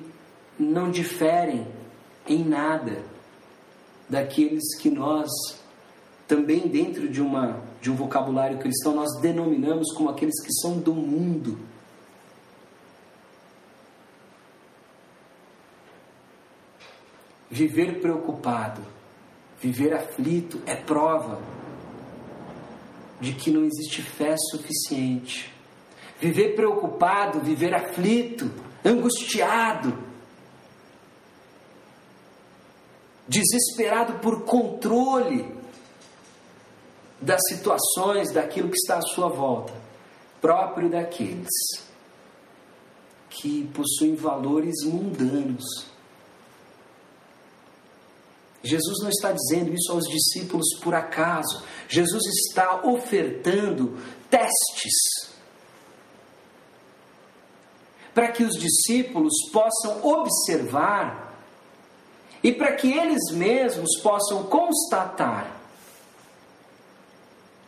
[0.60, 1.68] não diferem
[2.28, 3.04] em nada
[4.08, 5.30] daqueles que nós
[6.28, 10.94] também dentro de uma de um vocabulário cristão nós denominamos como aqueles que são do
[10.94, 11.58] mundo.
[17.50, 18.82] Viver preocupado,
[19.60, 21.42] viver aflito é prova
[23.20, 25.52] de que não existe fé suficiente.
[26.20, 28.50] Viver preocupado, viver aflito,
[28.86, 29.98] angustiado,
[33.28, 35.61] desesperado por controle
[37.22, 39.74] das situações, daquilo que está à sua volta,
[40.42, 41.50] próprio daqueles
[43.30, 45.64] que possuem valores mundanos.
[48.64, 51.64] Jesus não está dizendo isso aos discípulos por acaso.
[51.88, 53.98] Jesus está ofertando
[54.30, 55.32] testes
[58.14, 61.40] para que os discípulos possam observar
[62.44, 65.61] e para que eles mesmos possam constatar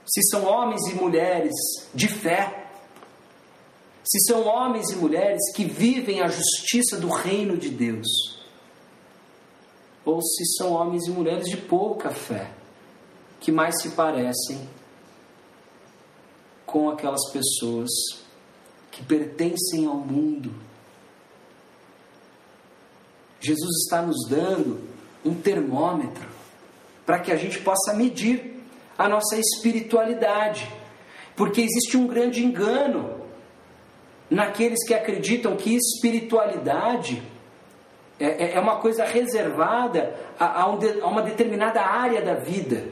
[0.06, 1.54] se são homens e mulheres
[1.94, 2.70] de fé,
[4.04, 8.08] se são homens e mulheres que vivem a justiça do reino de Deus,
[10.04, 12.52] ou se são homens e mulheres de pouca fé,
[13.40, 14.68] que mais se parecem
[16.66, 17.90] com aquelas pessoas
[18.92, 20.54] que pertencem ao mundo.
[23.40, 24.82] Jesus está nos dando
[25.24, 26.28] um termômetro
[27.06, 28.53] para que a gente possa medir
[28.98, 30.70] a nossa espiritualidade.
[31.36, 33.22] Porque existe um grande engano
[34.30, 37.22] naqueles que acreditam que espiritualidade
[38.20, 42.36] é, é, é uma coisa reservada a, a, um de, a uma determinada área da
[42.36, 42.86] vida,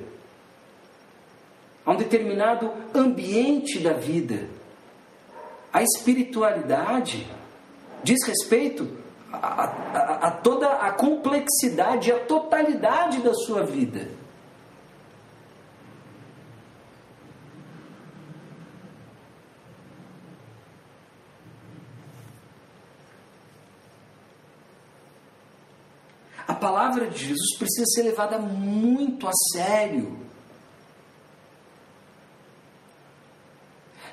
[1.85, 4.47] a um determinado ambiente da vida.
[5.71, 7.27] A espiritualidade
[8.03, 8.87] diz respeito
[9.31, 14.21] a, a, a, toda a complexidade, a totalidade da sua vida.
[26.61, 30.19] palavra de Jesus precisa ser levada muito a sério.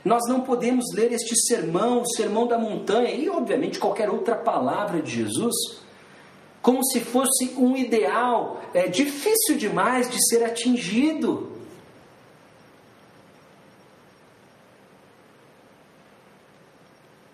[0.04, 5.02] Nós não podemos ler este sermão, o sermão da montanha, e obviamente qualquer outra palavra
[5.02, 5.54] de Jesus,
[6.62, 11.52] como se fosse um ideal é, difícil demais de ser atingido.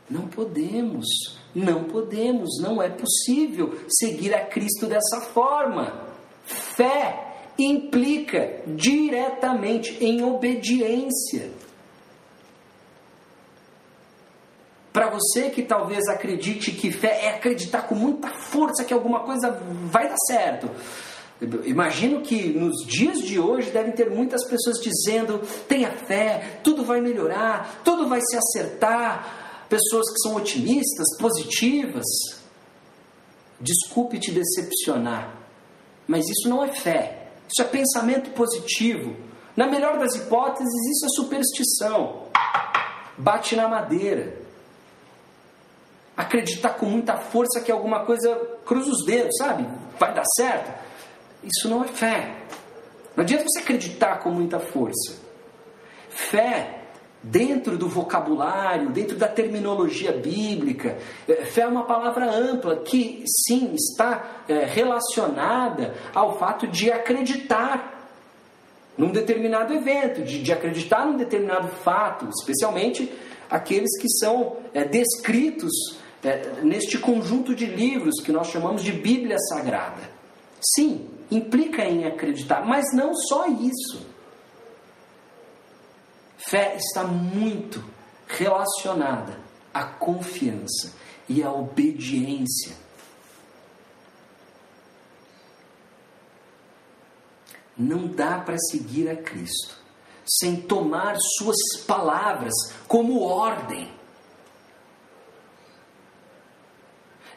[0.09, 1.07] Não podemos,
[1.55, 6.03] não podemos, não é possível seguir a Cristo dessa forma.
[6.45, 11.51] Fé implica diretamente em obediência.
[14.93, 19.51] Para você que talvez acredite que fé é acreditar com muita força que alguma coisa
[19.91, 20.71] vai dar certo.
[21.65, 27.01] Imagino que nos dias de hoje devem ter muitas pessoas dizendo: tenha fé, tudo vai
[27.01, 32.05] melhorar, tudo vai se acertar pessoas que são otimistas, positivas.
[33.61, 35.37] Desculpe te decepcionar,
[36.07, 39.17] mas isso não é fé, isso é pensamento positivo.
[39.57, 42.25] Na melhor das hipóteses, isso é superstição.
[43.17, 44.37] Bate na madeira.
[46.17, 48.35] Acreditar com muita força que alguma coisa
[48.65, 49.67] cruza os dedos, sabe?
[49.99, 50.85] Vai dar certo.
[51.43, 52.37] Isso não é fé.
[53.17, 55.15] Não adianta você acreditar com muita força.
[56.09, 56.84] Fé
[57.25, 60.99] dentro do vocabulário, dentro da terminologia bíblica.
[61.27, 67.93] É, fé é uma palavra ampla que, sim, está é, relacionada ao fato de acreditar
[68.97, 73.11] num determinado evento, de, de acreditar num determinado fato, especialmente
[73.51, 75.73] aqueles que são é, descritos
[76.23, 80.13] é, neste conjunto de livros que nós chamamos de Bíblia Sagrada.
[80.75, 84.14] Sim, implica em acreditar, mas não só isso.
[86.49, 87.85] Fé está muito
[88.27, 89.39] relacionada
[89.73, 90.93] à confiança.
[91.27, 92.77] e a obediência.
[97.77, 99.83] Não dá para seguir a Cristo
[100.27, 102.53] sem tomar Suas palavras
[102.87, 103.93] como ordem.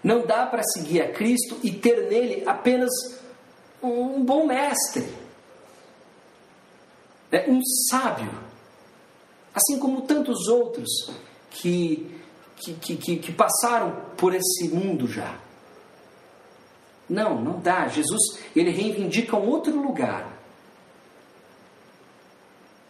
[0.04, 2.90] Não dá para seguir a Cristo e ter nele apenas
[3.82, 5.08] um bom mestre,
[7.32, 8.32] é um sábio,
[9.58, 10.88] assim como tantos outros
[11.50, 12.08] que,
[12.58, 15.40] que, que, que passaram por esse mundo já.
[17.10, 17.88] Não, não dá.
[17.88, 20.38] Jesus, ele reivindica um outro lugar.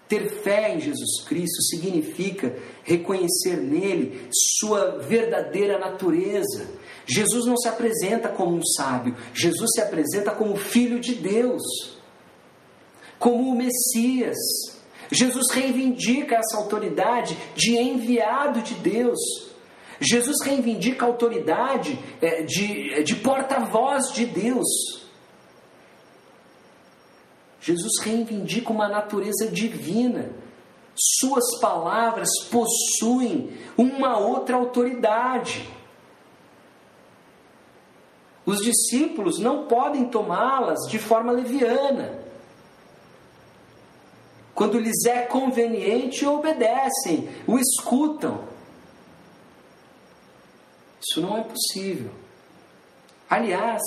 [0.10, 6.70] Ter fé em Jesus Cristo significa reconhecer nele sua verdadeira natureza.
[7.06, 11.62] Jesus não se apresenta como um sábio, Jesus se apresenta como filho de Deus,
[13.20, 14.38] como o Messias.
[15.12, 19.20] Jesus reivindica essa autoridade de enviado de Deus.
[20.00, 24.68] Jesus reivindica a autoridade é, de, de porta-voz de Deus.
[27.60, 30.32] Jesus reivindica uma natureza divina.
[30.96, 35.68] Suas palavras possuem uma outra autoridade.
[38.46, 42.27] Os discípulos não podem tomá-las de forma leviana.
[44.58, 48.44] Quando lhes é conveniente, obedecem, o escutam.
[51.00, 52.10] Isso não é possível.
[53.30, 53.84] Aliás,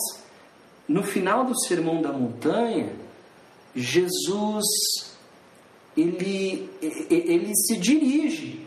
[0.87, 2.95] no final do Sermão da Montanha,
[3.75, 4.65] Jesus
[5.97, 8.65] ele, ele se dirige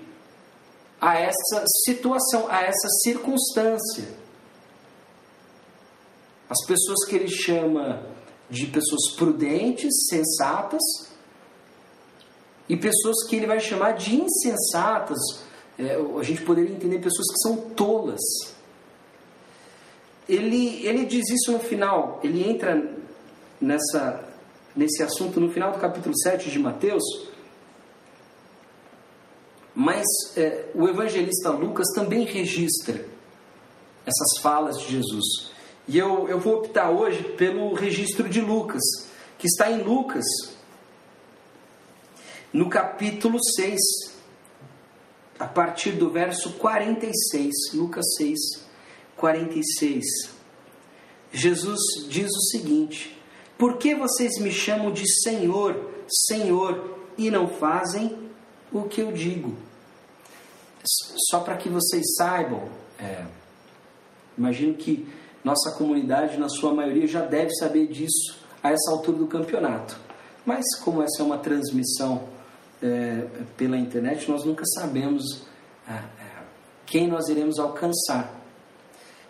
[0.99, 4.09] a essa situação, a essa circunstância.
[6.49, 8.05] As pessoas que ele chama
[8.49, 11.12] de pessoas prudentes, sensatas,
[12.73, 15.19] e pessoas que ele vai chamar de insensatas.
[15.77, 18.19] É, a gente poderia entender pessoas que são tolas.
[20.27, 22.91] Ele, ele diz isso no final, ele entra
[23.61, 24.27] nessa,
[24.75, 27.03] nesse assunto no final do capítulo 7 de Mateus.
[29.75, 33.05] Mas é, o evangelista Lucas também registra
[34.03, 35.51] essas falas de Jesus.
[35.87, 38.81] E eu, eu vou optar hoje pelo registro de Lucas,
[39.37, 40.25] que está em Lucas,
[42.53, 43.79] no capítulo 6,
[45.39, 47.51] a partir do verso 46.
[47.73, 48.39] Lucas 6,
[49.17, 50.05] 46.
[51.31, 53.17] Jesus diz o seguinte:
[53.57, 55.91] por que vocês me chamam de Senhor,
[56.27, 58.29] Senhor e não fazem
[58.71, 59.55] o que eu digo?
[61.29, 62.67] Só para que vocês saibam,
[62.99, 63.25] é,
[64.37, 65.07] imagino que
[65.43, 69.97] nossa comunidade, na sua maioria, já deve saber disso a essa altura do campeonato.
[70.45, 72.32] Mas, como essa é uma transmissão
[72.83, 75.23] é, pela internet, nós nunca sabemos
[75.87, 76.43] é, é
[76.85, 78.41] quem nós iremos alcançar.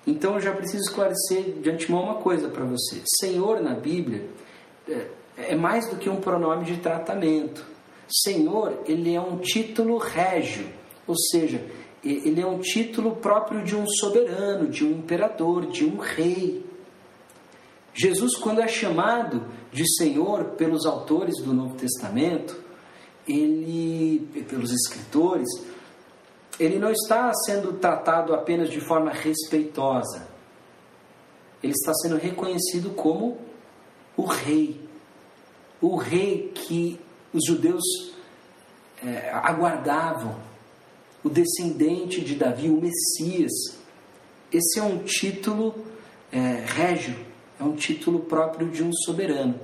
[0.06, 4.28] Então eu já preciso esclarecer de antemão uma coisa para você: Senhor na Bíblia
[4.90, 7.66] é, é mais do que um pronome de tratamento.
[8.10, 10.68] Senhor, ele é um título régio,
[11.08, 11.64] ou seja,
[12.04, 16.66] ele é um título próprio de um soberano, de um imperador, de um rei.
[17.94, 22.63] Jesus, quando é chamado de Senhor pelos autores do Novo Testamento,
[23.28, 25.48] ele, pelos escritores,
[26.60, 30.28] ele não está sendo tratado apenas de forma respeitosa.
[31.62, 33.38] Ele está sendo reconhecido como
[34.16, 34.80] o rei.
[35.82, 37.00] O rei que
[37.34, 37.84] os judeus
[39.02, 40.38] é, aguardavam.
[41.24, 43.52] O descendente de Davi, o Messias.
[44.52, 45.74] Esse é um título
[46.32, 47.16] é, régio,
[47.60, 49.60] é um título próprio de um soberano.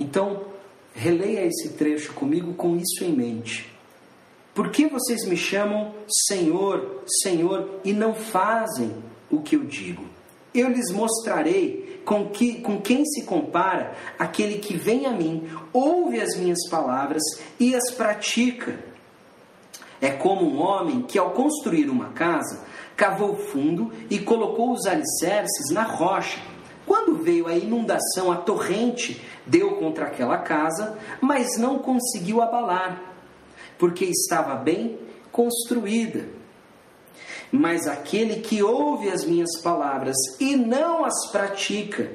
[0.00, 0.53] Então,
[0.94, 3.74] releia esse trecho comigo com isso em mente.
[4.54, 5.92] Por que vocês me chamam
[6.28, 8.94] Senhor, Senhor e não fazem
[9.30, 10.04] o que eu digo?
[10.54, 16.20] Eu lhes mostrarei com, que, com quem se compara aquele que vem a mim, ouve
[16.20, 17.22] as minhas palavras
[17.58, 18.78] e as pratica.
[20.00, 22.64] É como um homem que, ao construir uma casa,
[22.94, 26.38] cavou fundo e colocou os alicerces na rocha.
[26.86, 33.14] Quando veio a inundação, a torrente deu contra aquela casa, mas não conseguiu abalar
[33.78, 34.98] porque estava bem
[35.30, 36.26] construída.
[37.50, 42.12] Mas aquele que ouve as minhas palavras e não as pratica,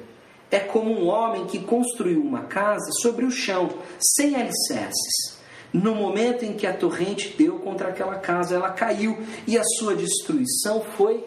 [0.51, 5.37] é como um homem que construiu uma casa sobre o chão, sem alicerces.
[5.71, 9.95] No momento em que a torrente deu contra aquela casa, ela caiu e a sua
[9.95, 11.23] destruição foi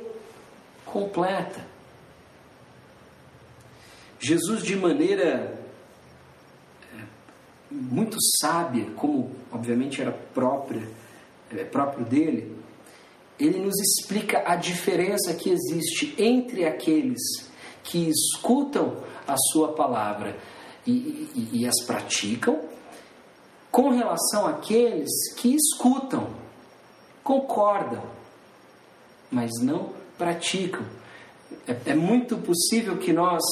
[0.84, 1.71] completa.
[4.22, 5.60] Jesus, de maneira
[7.68, 10.88] muito sábia, como obviamente era própria,
[11.50, 12.56] é, próprio dele,
[13.36, 17.20] ele nos explica a diferença que existe entre aqueles
[17.82, 20.38] que escutam a sua palavra
[20.86, 20.92] e,
[21.34, 22.60] e, e as praticam,
[23.72, 26.30] com relação àqueles que escutam,
[27.24, 28.04] concordam,
[29.32, 30.86] mas não praticam.
[31.66, 33.42] É, é muito possível que nós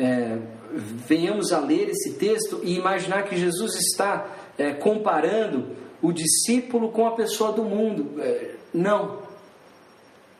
[0.00, 0.38] é,
[0.72, 7.06] venhamos a ler esse texto e imaginar que Jesus está é, comparando o discípulo com
[7.06, 8.18] a pessoa do mundo.
[8.20, 9.22] É, não,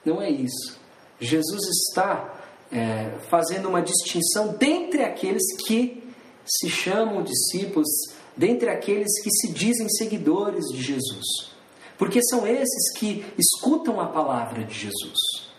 [0.04, 0.80] não é isso.
[1.20, 2.40] Jesus está
[2.72, 6.02] é, fazendo uma distinção dentre aqueles que
[6.46, 7.88] se chamam discípulos,
[8.34, 11.50] dentre aqueles que se dizem seguidores de Jesus.
[11.98, 15.50] Porque são esses que escutam a palavra de Jesus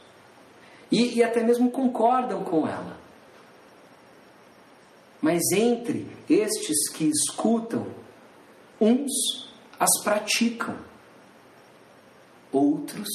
[0.91, 2.99] e, e até mesmo concordam com ela.
[5.21, 7.85] Mas entre estes que escutam,
[8.79, 10.75] uns as praticam,
[12.51, 13.07] outros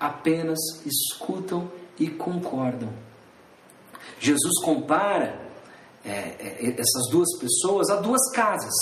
[0.00, 2.92] apenas escutam e concordam.
[4.18, 5.40] Jesus compara
[6.04, 8.72] é, é, essas duas pessoas a duas casas.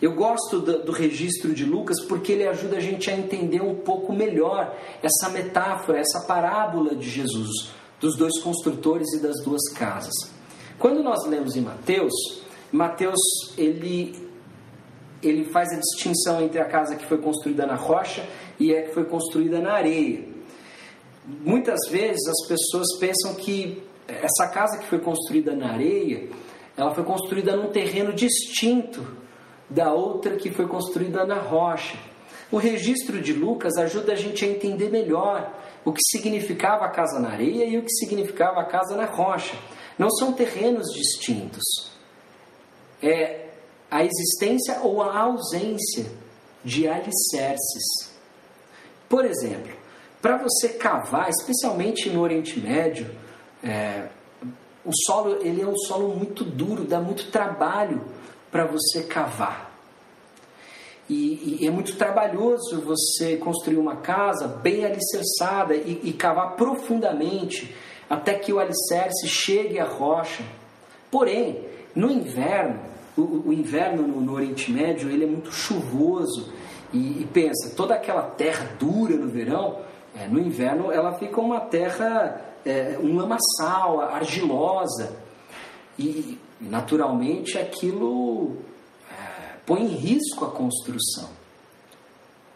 [0.00, 3.76] Eu gosto do, do, registro de Lucas porque ele ajuda a gente a entender um
[3.76, 7.70] pouco melhor essa metáfora, essa parábola de Jesus,
[8.00, 10.33] dos dois construtores e das duas casas.
[10.78, 12.12] Quando nós lemos em Mateus,
[12.72, 13.20] Mateus
[13.56, 14.14] ele,
[15.22, 18.26] ele faz a distinção entre a casa que foi construída na rocha
[18.58, 20.24] e a que foi construída na areia.
[21.26, 26.28] Muitas vezes as pessoas pensam que essa casa que foi construída na areia,
[26.76, 29.06] ela foi construída num terreno distinto
[29.70, 31.96] da outra que foi construída na rocha.
[32.52, 35.52] O registro de Lucas ajuda a gente a entender melhor
[35.84, 39.56] o que significava a casa na areia e o que significava a casa na rocha.
[39.98, 41.62] Não são terrenos distintos.
[43.02, 43.48] É
[43.90, 46.06] a existência ou a ausência
[46.64, 48.12] de alicerces.
[49.08, 49.72] Por exemplo,
[50.20, 53.14] para você cavar, especialmente no Oriente Médio,
[53.62, 54.08] é,
[54.84, 58.04] o solo ele é um solo muito duro, dá muito trabalho
[58.50, 59.72] para você cavar.
[61.08, 67.74] E, e, é muito trabalhoso você construir uma casa bem alicerçada e, e cavar profundamente
[68.08, 70.44] até que o alicerce chegue à rocha.
[71.10, 72.80] Porém, no inverno,
[73.16, 76.52] o, o inverno no, no, Oriente Médio ele é muito chuvoso
[76.92, 79.78] e, e pensa toda aquela terra dura no verão,
[80.16, 85.16] é, no inverno ela fica uma terra é, um lamaçal, argilosa
[85.98, 88.56] e naturalmente aquilo
[89.10, 91.28] é, põe em risco a construção.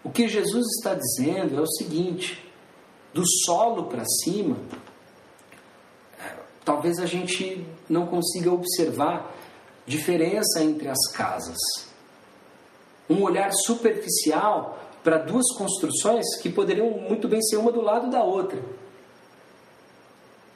[0.02, 2.42] O que Jesus está dizendo é o seguinte:
[3.12, 4.56] do solo para cima
[6.68, 9.34] talvez a gente não consiga observar
[9.86, 11.56] diferença entre as casas.
[13.08, 18.22] Um olhar superficial para duas construções que poderiam muito bem ser uma do lado da
[18.22, 18.62] outra.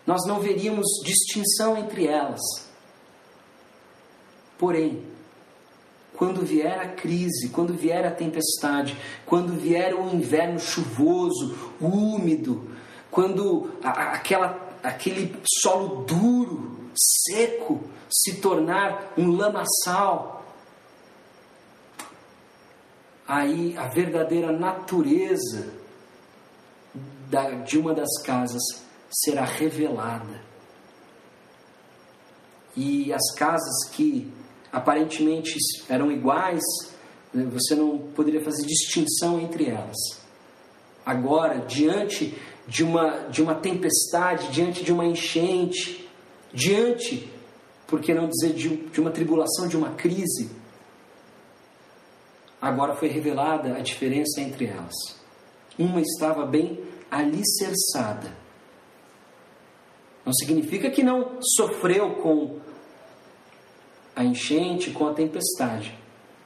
[0.06, 2.42] Nós não veríamos distinção entre elas.
[4.58, 5.02] Porém,
[6.14, 12.70] quando vier a crise, quando vier a tempestade, quando vier o inverno chuvoso, úmido,
[13.10, 20.44] quando a, aquela aquele solo duro, seco, se tornar um lamaçal.
[23.26, 25.72] Aí a verdadeira natureza
[27.28, 28.62] da, de uma das casas
[29.10, 30.42] será revelada.
[32.76, 34.32] E as casas que
[34.72, 35.54] aparentemente
[35.88, 36.62] eram iguais,
[37.32, 39.96] né, você não poderia fazer distinção entre elas.
[41.04, 42.34] Agora, diante
[42.66, 46.08] de uma, de uma tempestade, diante de uma enchente,
[46.52, 47.30] diante,
[47.86, 50.50] por que não dizer, de, de uma tribulação, de uma crise,
[52.60, 54.94] agora foi revelada a diferença entre elas.
[55.78, 58.36] Uma estava bem alicerçada.
[60.24, 62.60] Não significa que não sofreu com
[64.14, 65.98] a enchente, com a tempestade.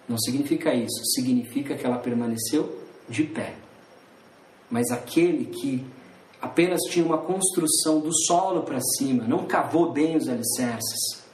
[0.09, 1.05] Não significa isso.
[1.15, 3.57] Significa que ela permaneceu de pé.
[4.71, 5.85] Mas aquele que
[6.41, 11.25] apenas tinha uma construção do solo para cima, não cavou bem os alicerces.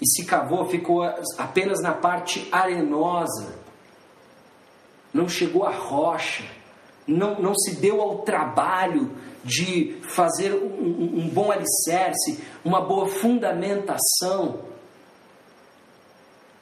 [0.00, 1.02] E se cavou, ficou
[1.36, 3.58] apenas na parte arenosa,
[5.12, 6.44] não chegou à rocha,
[7.06, 9.10] não, não se deu ao trabalho
[9.44, 14.60] de fazer um, um bom alicerce, uma boa fundamentação.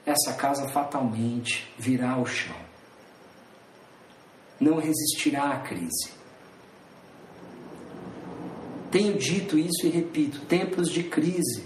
[0.05, 2.57] Essa casa fatalmente virá ao chão,
[4.61, 6.16] não resistirá à crise
[8.91, 11.65] tenho dito isso e repito: tempos de crise.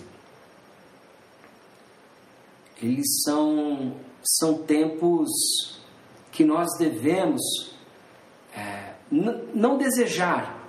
[2.82, 5.28] Eles são, são tempos
[6.32, 7.42] que nós devemos
[8.56, 10.66] é, não desejar,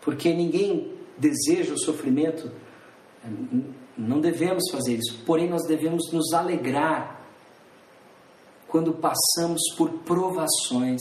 [0.00, 2.50] porque ninguém deseja o sofrimento,
[3.96, 7.20] não devemos fazer isso, porém nós devemos nos alegrar
[8.68, 11.00] quando passamos por provações,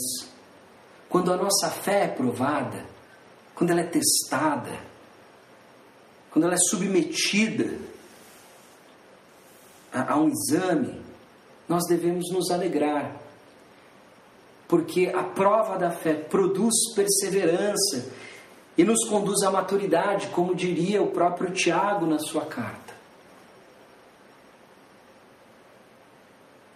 [1.09, 2.94] quando a nossa fé é provada,
[3.55, 4.77] quando ela é testada,
[6.29, 7.79] quando ela é submetida
[9.91, 11.01] a, a um exame,
[11.67, 13.15] nós devemos nos alegrar,
[14.67, 18.11] porque a prova da fé produz perseverança
[18.77, 22.93] e nos conduz à maturidade, como diria o próprio Tiago na sua carta.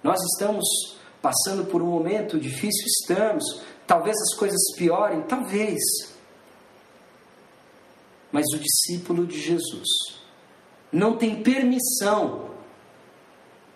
[0.02, 3.62] Nós estamos passando por um momento difícil, estamos.
[3.86, 5.78] Talvez as coisas piorem, talvez.
[8.32, 9.88] Mas o discípulo de Jesus
[10.92, 12.50] não tem permissão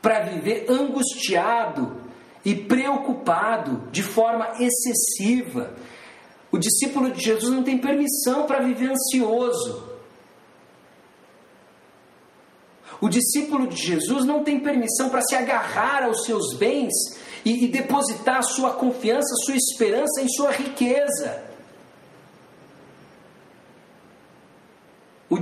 [0.02, 2.02] para viver angustiado
[2.44, 5.76] e preocupado de forma excessiva.
[6.52, 9.92] O discípulo de Jesus não tem permissão para viver ansioso.
[13.02, 16.94] O discípulo de Jesus não tem permissão para se agarrar aos seus bens
[17.44, 21.53] e, e depositar sua confiança, sua esperança em sua riqueza.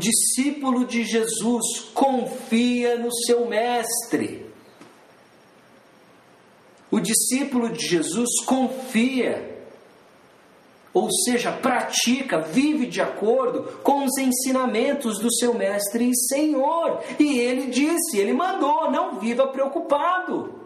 [0.02, 4.46] Discípulo de Jesus confia no seu mestre.
[6.90, 9.50] O discípulo de Jesus confia
[10.94, 17.02] ou seja, pratica, vive de acordo com os ensinamentos do seu mestre e Senhor.
[17.18, 20.61] E ele disse, ele mandou: não viva preocupado.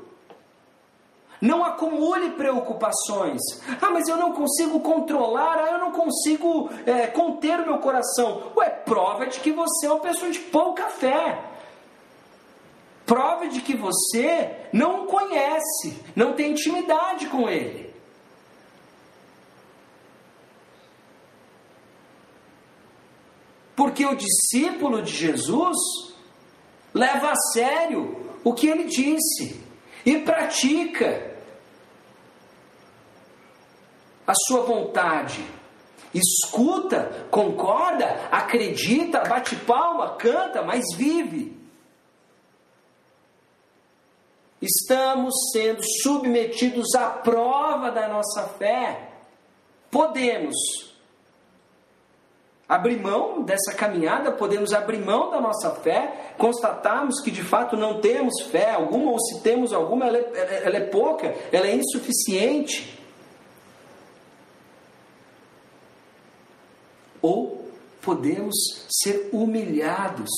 [1.42, 3.42] Não acumule preocupações.
[3.82, 8.52] Ah, mas eu não consigo controlar, ah, eu não consigo é, conter o meu coração.
[8.56, 11.44] Ué, prova de que você é uma pessoa de pouca fé.
[13.06, 17.94] Prova de que você não o conhece, não tem intimidade com ele.
[23.76, 25.78] Porque o discípulo de Jesus
[26.94, 29.65] leva a sério o que ele disse
[30.06, 31.36] e pratica
[34.28, 35.44] a sua vontade.
[36.14, 41.56] Escuta, concorda, acredita, bate palma, canta, mas vive.
[44.62, 49.12] Estamos sendo submetidos à prova da nossa fé.
[49.92, 50.56] Podemos
[52.68, 58.02] abrir mão dessa caminhada, podemos abrir mão da nossa fé, constatarmos que de fato não
[58.02, 63.00] temos fé alguma, ou se temos alguma, ela é, ela é pouca, ela é insuficiente.
[67.22, 67.70] Ou
[68.02, 68.56] podemos
[68.90, 70.30] ser humilhados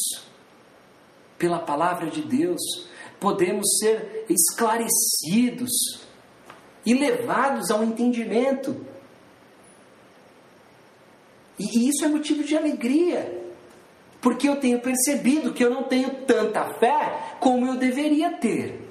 [1.38, 2.62] pela palavra de Deus,
[3.20, 6.02] podemos ser esclarecidos
[6.86, 8.86] e levados ao entendimento
[11.60, 13.44] e isso é motivo de alegria,
[14.22, 18.88] porque eu tenho percebido que eu não tenho tanta fé como eu deveria ter.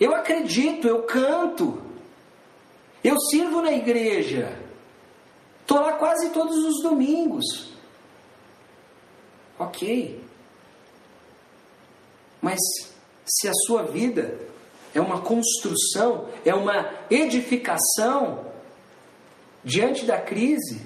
[0.00, 1.80] Eu acredito, eu canto,
[3.02, 4.58] eu sirvo na igreja,
[5.60, 7.72] estou lá quase todos os domingos.
[9.58, 10.20] Ok.
[12.42, 12.58] Mas
[13.24, 14.38] se a sua vida
[14.94, 18.53] é uma construção, é uma edificação,
[19.64, 20.80] diante da crise,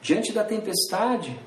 [0.00, 1.38] diante da tempestade,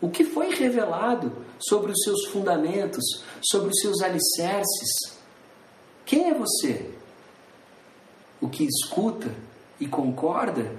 [0.00, 3.04] o que foi revelado sobre os seus fundamentos,
[3.40, 5.18] sobre os seus alicerces?
[6.04, 6.90] Quem é você?
[8.40, 9.34] O que escuta
[9.80, 10.76] e concorda?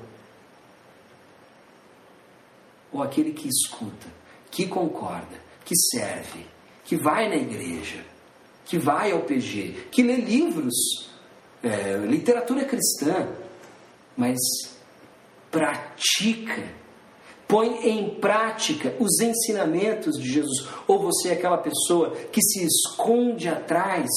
[2.92, 4.08] Ou aquele que escuta,
[4.52, 6.46] que concorda, que serve,
[6.84, 8.06] que vai na igreja,
[8.64, 11.10] que vai ao PG, que lê livros
[11.66, 13.28] é, literatura cristã,
[14.16, 14.38] mas
[15.50, 16.64] pratica,
[17.48, 20.68] põe em prática os ensinamentos de Jesus.
[20.88, 24.08] Ou você é aquela pessoa que se esconde atrás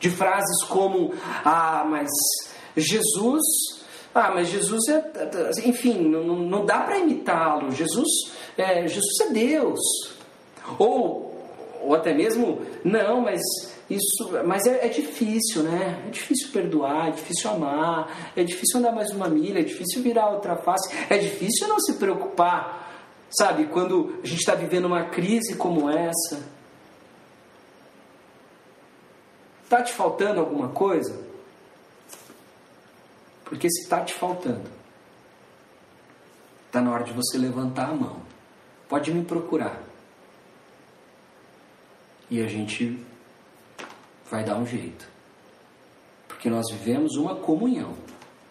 [0.00, 1.14] de frases como:
[1.44, 2.08] Ah, mas
[2.76, 3.42] Jesus.
[4.14, 5.10] Ah, mas Jesus é.
[5.64, 7.70] Enfim, não, não dá para imitá-lo.
[7.70, 8.08] Jesus,
[8.58, 9.80] é, Jesus é Deus.
[10.78, 11.32] Ou,
[11.80, 13.40] ou até mesmo, não, mas
[13.94, 16.04] isso, mas é, é, difícil, né?
[16.06, 20.30] É difícil perdoar, é difícil amar, é difícil andar mais uma milha, é difícil virar
[20.30, 23.66] outra face, é difícil não se preocupar, sabe?
[23.66, 26.42] Quando a gente está vivendo uma crise como essa.
[29.64, 31.24] Está te faltando alguma coisa?
[33.44, 34.70] Porque se está te faltando,
[36.66, 38.20] está na hora de você levantar a mão.
[38.88, 39.82] Pode me procurar.
[42.30, 42.98] E a gente
[44.32, 45.06] vai dar um jeito.
[46.26, 47.94] Porque nós vivemos uma comunhão.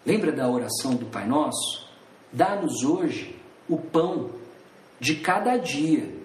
[0.06, 1.90] Lembra da oração do Pai Nosso?
[2.32, 3.36] Dá-nos hoje
[3.68, 4.30] o pão
[5.00, 6.22] de cada dia.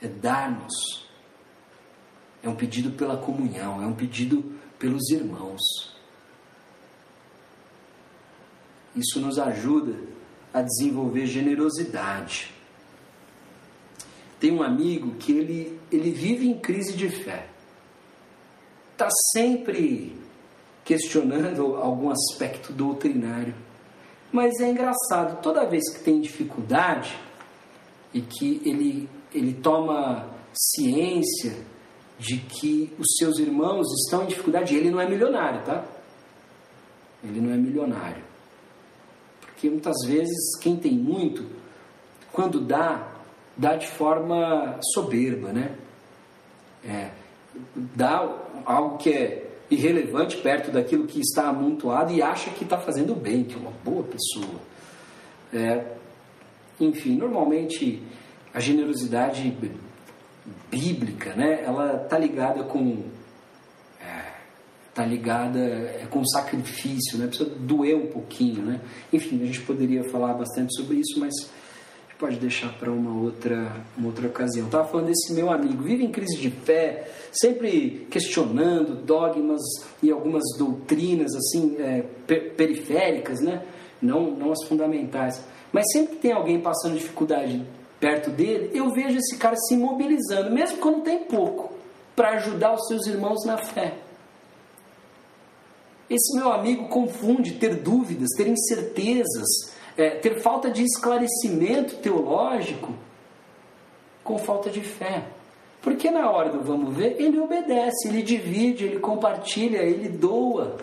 [0.00, 1.06] É dar-nos.
[2.42, 4.42] É um pedido pela comunhão, é um pedido
[4.80, 5.91] pelos irmãos.
[8.94, 9.94] Isso nos ajuda
[10.52, 12.52] a desenvolver generosidade.
[14.38, 17.46] Tem um amigo que ele, ele vive em crise de fé.
[18.92, 20.16] Está sempre
[20.84, 23.54] questionando algum aspecto doutrinário.
[24.30, 27.16] Mas é engraçado, toda vez que tem dificuldade
[28.12, 31.64] e que ele, ele toma ciência
[32.18, 35.84] de que os seus irmãos estão em dificuldade, ele não é milionário, tá?
[37.24, 38.31] Ele não é milionário.
[39.62, 41.46] Porque muitas vezes quem tem muito,
[42.32, 43.12] quando dá,
[43.56, 45.76] dá de forma soberba, né?
[46.84, 47.12] É,
[47.94, 48.28] dá
[48.66, 53.44] algo que é irrelevante perto daquilo que está amontoado e acha que está fazendo bem,
[53.44, 54.60] que é uma boa pessoa.
[55.54, 55.92] É,
[56.80, 58.02] enfim, normalmente
[58.52, 59.56] a generosidade
[60.68, 61.62] bíblica, né?
[61.62, 63.04] Ela está ligada com
[64.92, 67.26] está ligada é, com sacrifício, né?
[67.26, 68.80] Precisa doer um pouquinho, né?
[69.10, 71.32] Enfim, a gente poderia falar bastante sobre isso, mas
[72.18, 74.66] pode deixar para uma outra, uma outra ocasião.
[74.66, 79.62] Estava falando desse meu amigo, vive em crise de fé, sempre questionando dogmas
[80.02, 83.64] e algumas doutrinas assim é, per periféricas, né?
[84.00, 85.42] Não, não as fundamentais.
[85.72, 87.64] Mas sempre que tem alguém passando dificuldade
[87.98, 91.72] perto dele, eu vejo esse cara se mobilizando, mesmo quando tem pouco,
[92.14, 93.94] para ajudar os seus irmãos na fé.
[96.12, 102.92] Esse meu amigo confunde ter dúvidas, ter incertezas, é, ter falta de esclarecimento teológico
[104.22, 105.24] com falta de fé.
[105.80, 110.76] Porque na hora do vamos ver, ele obedece, ele divide, ele compartilha, ele doa.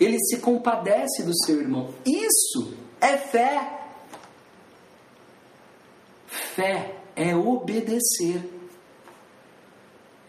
[0.00, 1.90] Ele se compadece do seu irmão.
[2.06, 3.80] Isso é fé.
[6.28, 8.48] Fé é obedecer.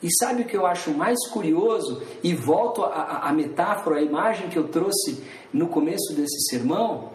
[0.05, 2.03] E sabe o que eu acho mais curioso?
[2.23, 7.09] E volto à metáfora, à imagem que eu trouxe no começo desse sermão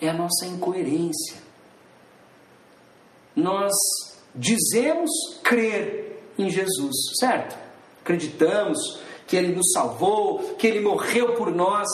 [0.00, 1.38] é a nossa incoerência.
[3.34, 3.72] Nós
[4.32, 5.10] dizemos
[5.42, 7.58] crer em Jesus, certo?
[8.02, 11.88] Acreditamos que Ele nos salvou, que Ele morreu por nós.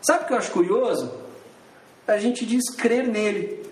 [0.00, 1.12] Sabe o que eu acho curioso?
[2.08, 3.62] A gente diz crer nele,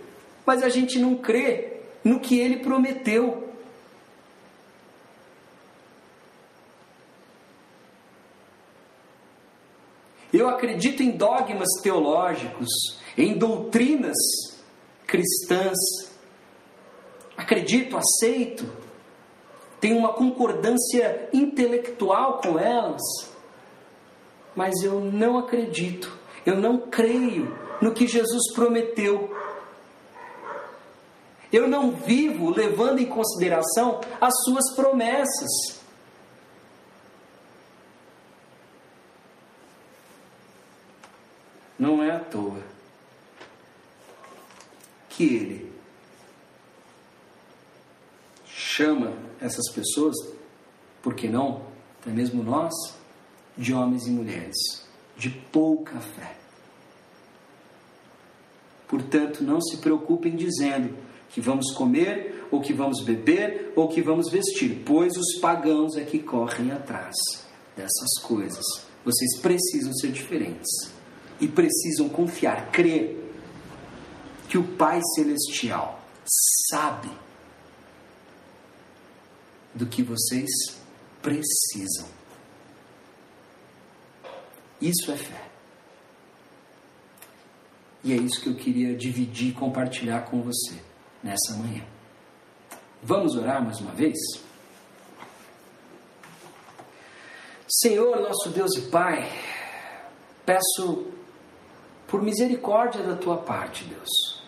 [0.44, 3.48] mas a gente não crê no que Ele prometeu.
[10.32, 12.68] Eu acredito em dogmas teológicos,
[13.16, 14.16] em doutrinas
[15.06, 15.76] cristãs.
[17.36, 18.70] Acredito, aceito,
[19.80, 23.02] tenho uma concordância intelectual com elas,
[24.54, 29.34] mas eu não acredito, eu não creio no que Jesus prometeu.
[31.52, 35.79] Eu não vivo levando em consideração as suas promessas.
[41.80, 42.62] Não é à toa
[45.08, 45.72] que ele
[48.46, 50.14] chama essas pessoas,
[51.00, 51.62] por que não,
[51.98, 52.74] até mesmo nós,
[53.56, 54.56] de homens e mulheres
[55.16, 56.36] de pouca fé.
[58.86, 60.94] Portanto, não se preocupem dizendo
[61.30, 66.04] que vamos comer, ou que vamos beber, ou que vamos vestir, pois os pagãos é
[66.04, 67.16] que correm atrás
[67.74, 68.64] dessas coisas.
[69.02, 70.99] Vocês precisam ser diferentes
[71.40, 73.18] e precisam confiar, crer
[74.48, 76.00] que o Pai Celestial
[76.68, 77.10] sabe
[79.74, 80.50] do que vocês
[81.22, 82.06] precisam.
[84.80, 85.50] Isso é fé.
[88.02, 90.74] E é isso que eu queria dividir e compartilhar com você
[91.22, 91.84] nessa manhã.
[93.02, 94.18] Vamos orar mais uma vez?
[97.68, 99.30] Senhor, nosso Deus e Pai,
[100.44, 101.06] peço
[102.10, 104.42] por misericórdia da tua parte, Deus.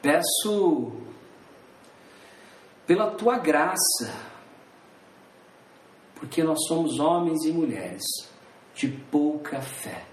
[0.00, 0.92] Peço
[2.86, 4.14] pela tua graça,
[6.14, 8.04] porque nós somos homens e mulheres
[8.72, 10.04] de pouca fé.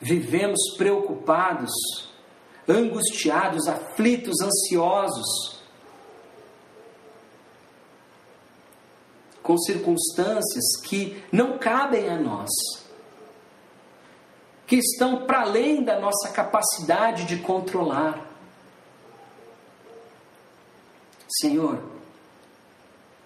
[0.00, 1.70] Vivemos preocupados,
[2.66, 5.60] angustiados, aflitos, ansiosos,
[9.42, 12.48] com circunstâncias que não cabem a nós
[14.70, 18.24] que estão para além da nossa capacidade de controlar.
[21.28, 21.82] Senhor,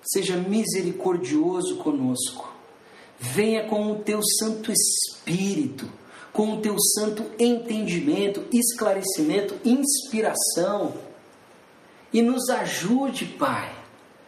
[0.03, 2.51] seja misericordioso conosco.
[3.21, 5.87] Venha com o teu Santo Espírito,
[6.33, 10.95] com o teu santo entendimento, esclarecimento, inspiração
[12.11, 13.71] e nos ajude, Pai,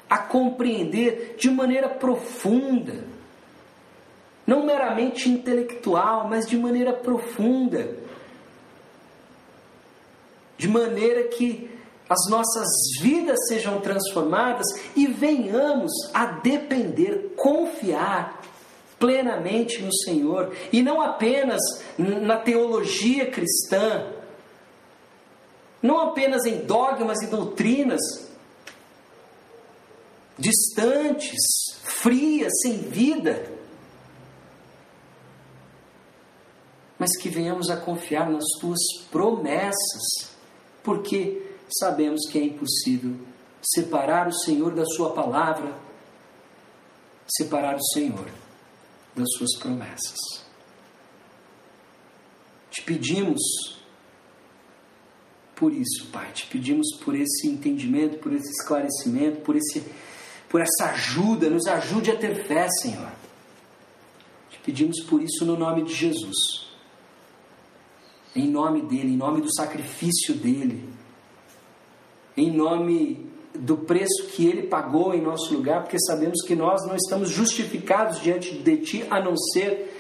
[0.07, 3.07] a compreender de maneira profunda,
[4.47, 7.97] não meramente intelectual, mas de maneira profunda,
[10.57, 11.71] de maneira que
[12.09, 12.69] as nossas
[13.01, 18.41] vidas sejam transformadas e venhamos a depender, confiar
[18.99, 20.55] plenamente no Senhor.
[20.73, 21.61] E não apenas
[21.99, 24.13] na teologia cristã,
[25.83, 28.01] não apenas em dogmas e doutrinas
[30.39, 31.37] distantes,
[31.83, 33.56] frias, sem vida,
[36.99, 38.81] mas que venhamos a confiar nas tuas
[39.11, 40.31] promessas,
[40.83, 43.17] porque sabemos que é impossível
[43.63, 45.75] separar o Senhor da Sua palavra,
[47.27, 48.29] separar o Senhor
[49.15, 50.19] das Suas promessas.
[52.71, 53.77] Te pedimos
[55.55, 59.83] por isso, Pai, te pedimos por esse entendimento, por esse esclarecimento, por, esse,
[60.51, 63.11] por essa ajuda, nos ajude a ter fé, Senhor.
[64.51, 66.66] Te pedimos por isso no nome de Jesus.
[68.37, 70.97] Em nome dele, em nome do sacrifício dele
[72.37, 76.95] em nome do preço que ele pagou em nosso lugar, porque sabemos que nós não
[76.95, 79.95] estamos justificados diante de ti a não ser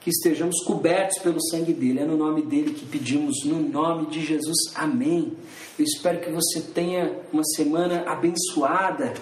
[0.00, 2.00] que estejamos cobertos pelo sangue dele.
[2.00, 4.56] É no nome dele que pedimos, no nome de Jesus.
[4.74, 5.32] Amém.
[5.78, 9.14] Eu espero que você tenha uma semana abençoada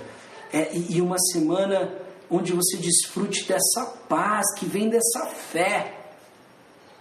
[0.53, 1.97] é, e, e uma semana
[2.29, 6.04] onde você desfrute dessa paz que vem dessa fé,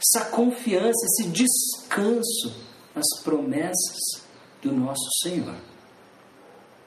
[0.03, 2.61] essa confiança, esse descanso
[2.93, 4.21] nas promessas
[4.61, 5.55] do nosso Senhor.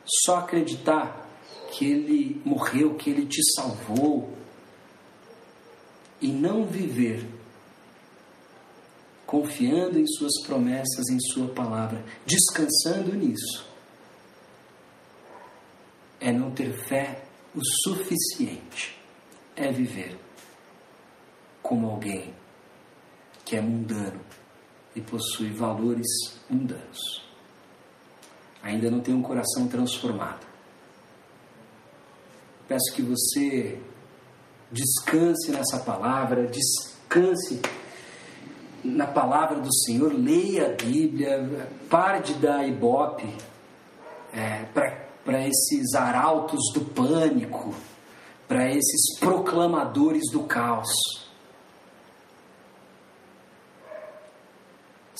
[0.05, 1.27] Só acreditar
[1.73, 4.37] que Ele morreu, que Ele te salvou,
[6.21, 7.27] e não viver
[9.27, 13.67] confiando em Suas promessas, em Sua palavra, descansando nisso,
[16.21, 17.23] é não ter fé
[17.55, 18.97] o suficiente,
[19.55, 20.19] é viver
[21.63, 22.33] como alguém
[23.47, 24.21] que é mundano
[24.95, 26.07] e possui valores
[26.51, 27.27] mundanos
[28.67, 30.45] ainda não tem um coração transformado.
[32.67, 33.81] Peço que você
[34.73, 37.61] descanse nessa palavra, descanse
[38.83, 43.33] na palavra do Senhor, leia a Bíblia, pare de dar ibope
[44.33, 44.65] é,
[45.25, 47.73] para esses arautos do pânico,
[48.49, 50.93] para esses proclamadores do caos.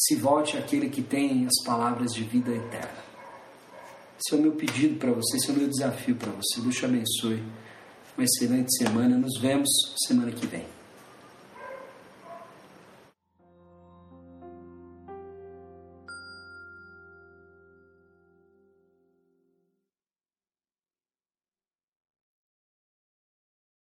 [0.07, 3.05] Se volte àquele que tem as palavras de vida eterna.
[4.19, 6.61] Esse é o meu pedido para você, esse é o meu desafio para você.
[6.61, 7.43] Deus te abençoe.
[8.17, 9.19] Uma excelente semana.
[9.19, 9.69] Nos vemos
[10.07, 10.76] semana que vem.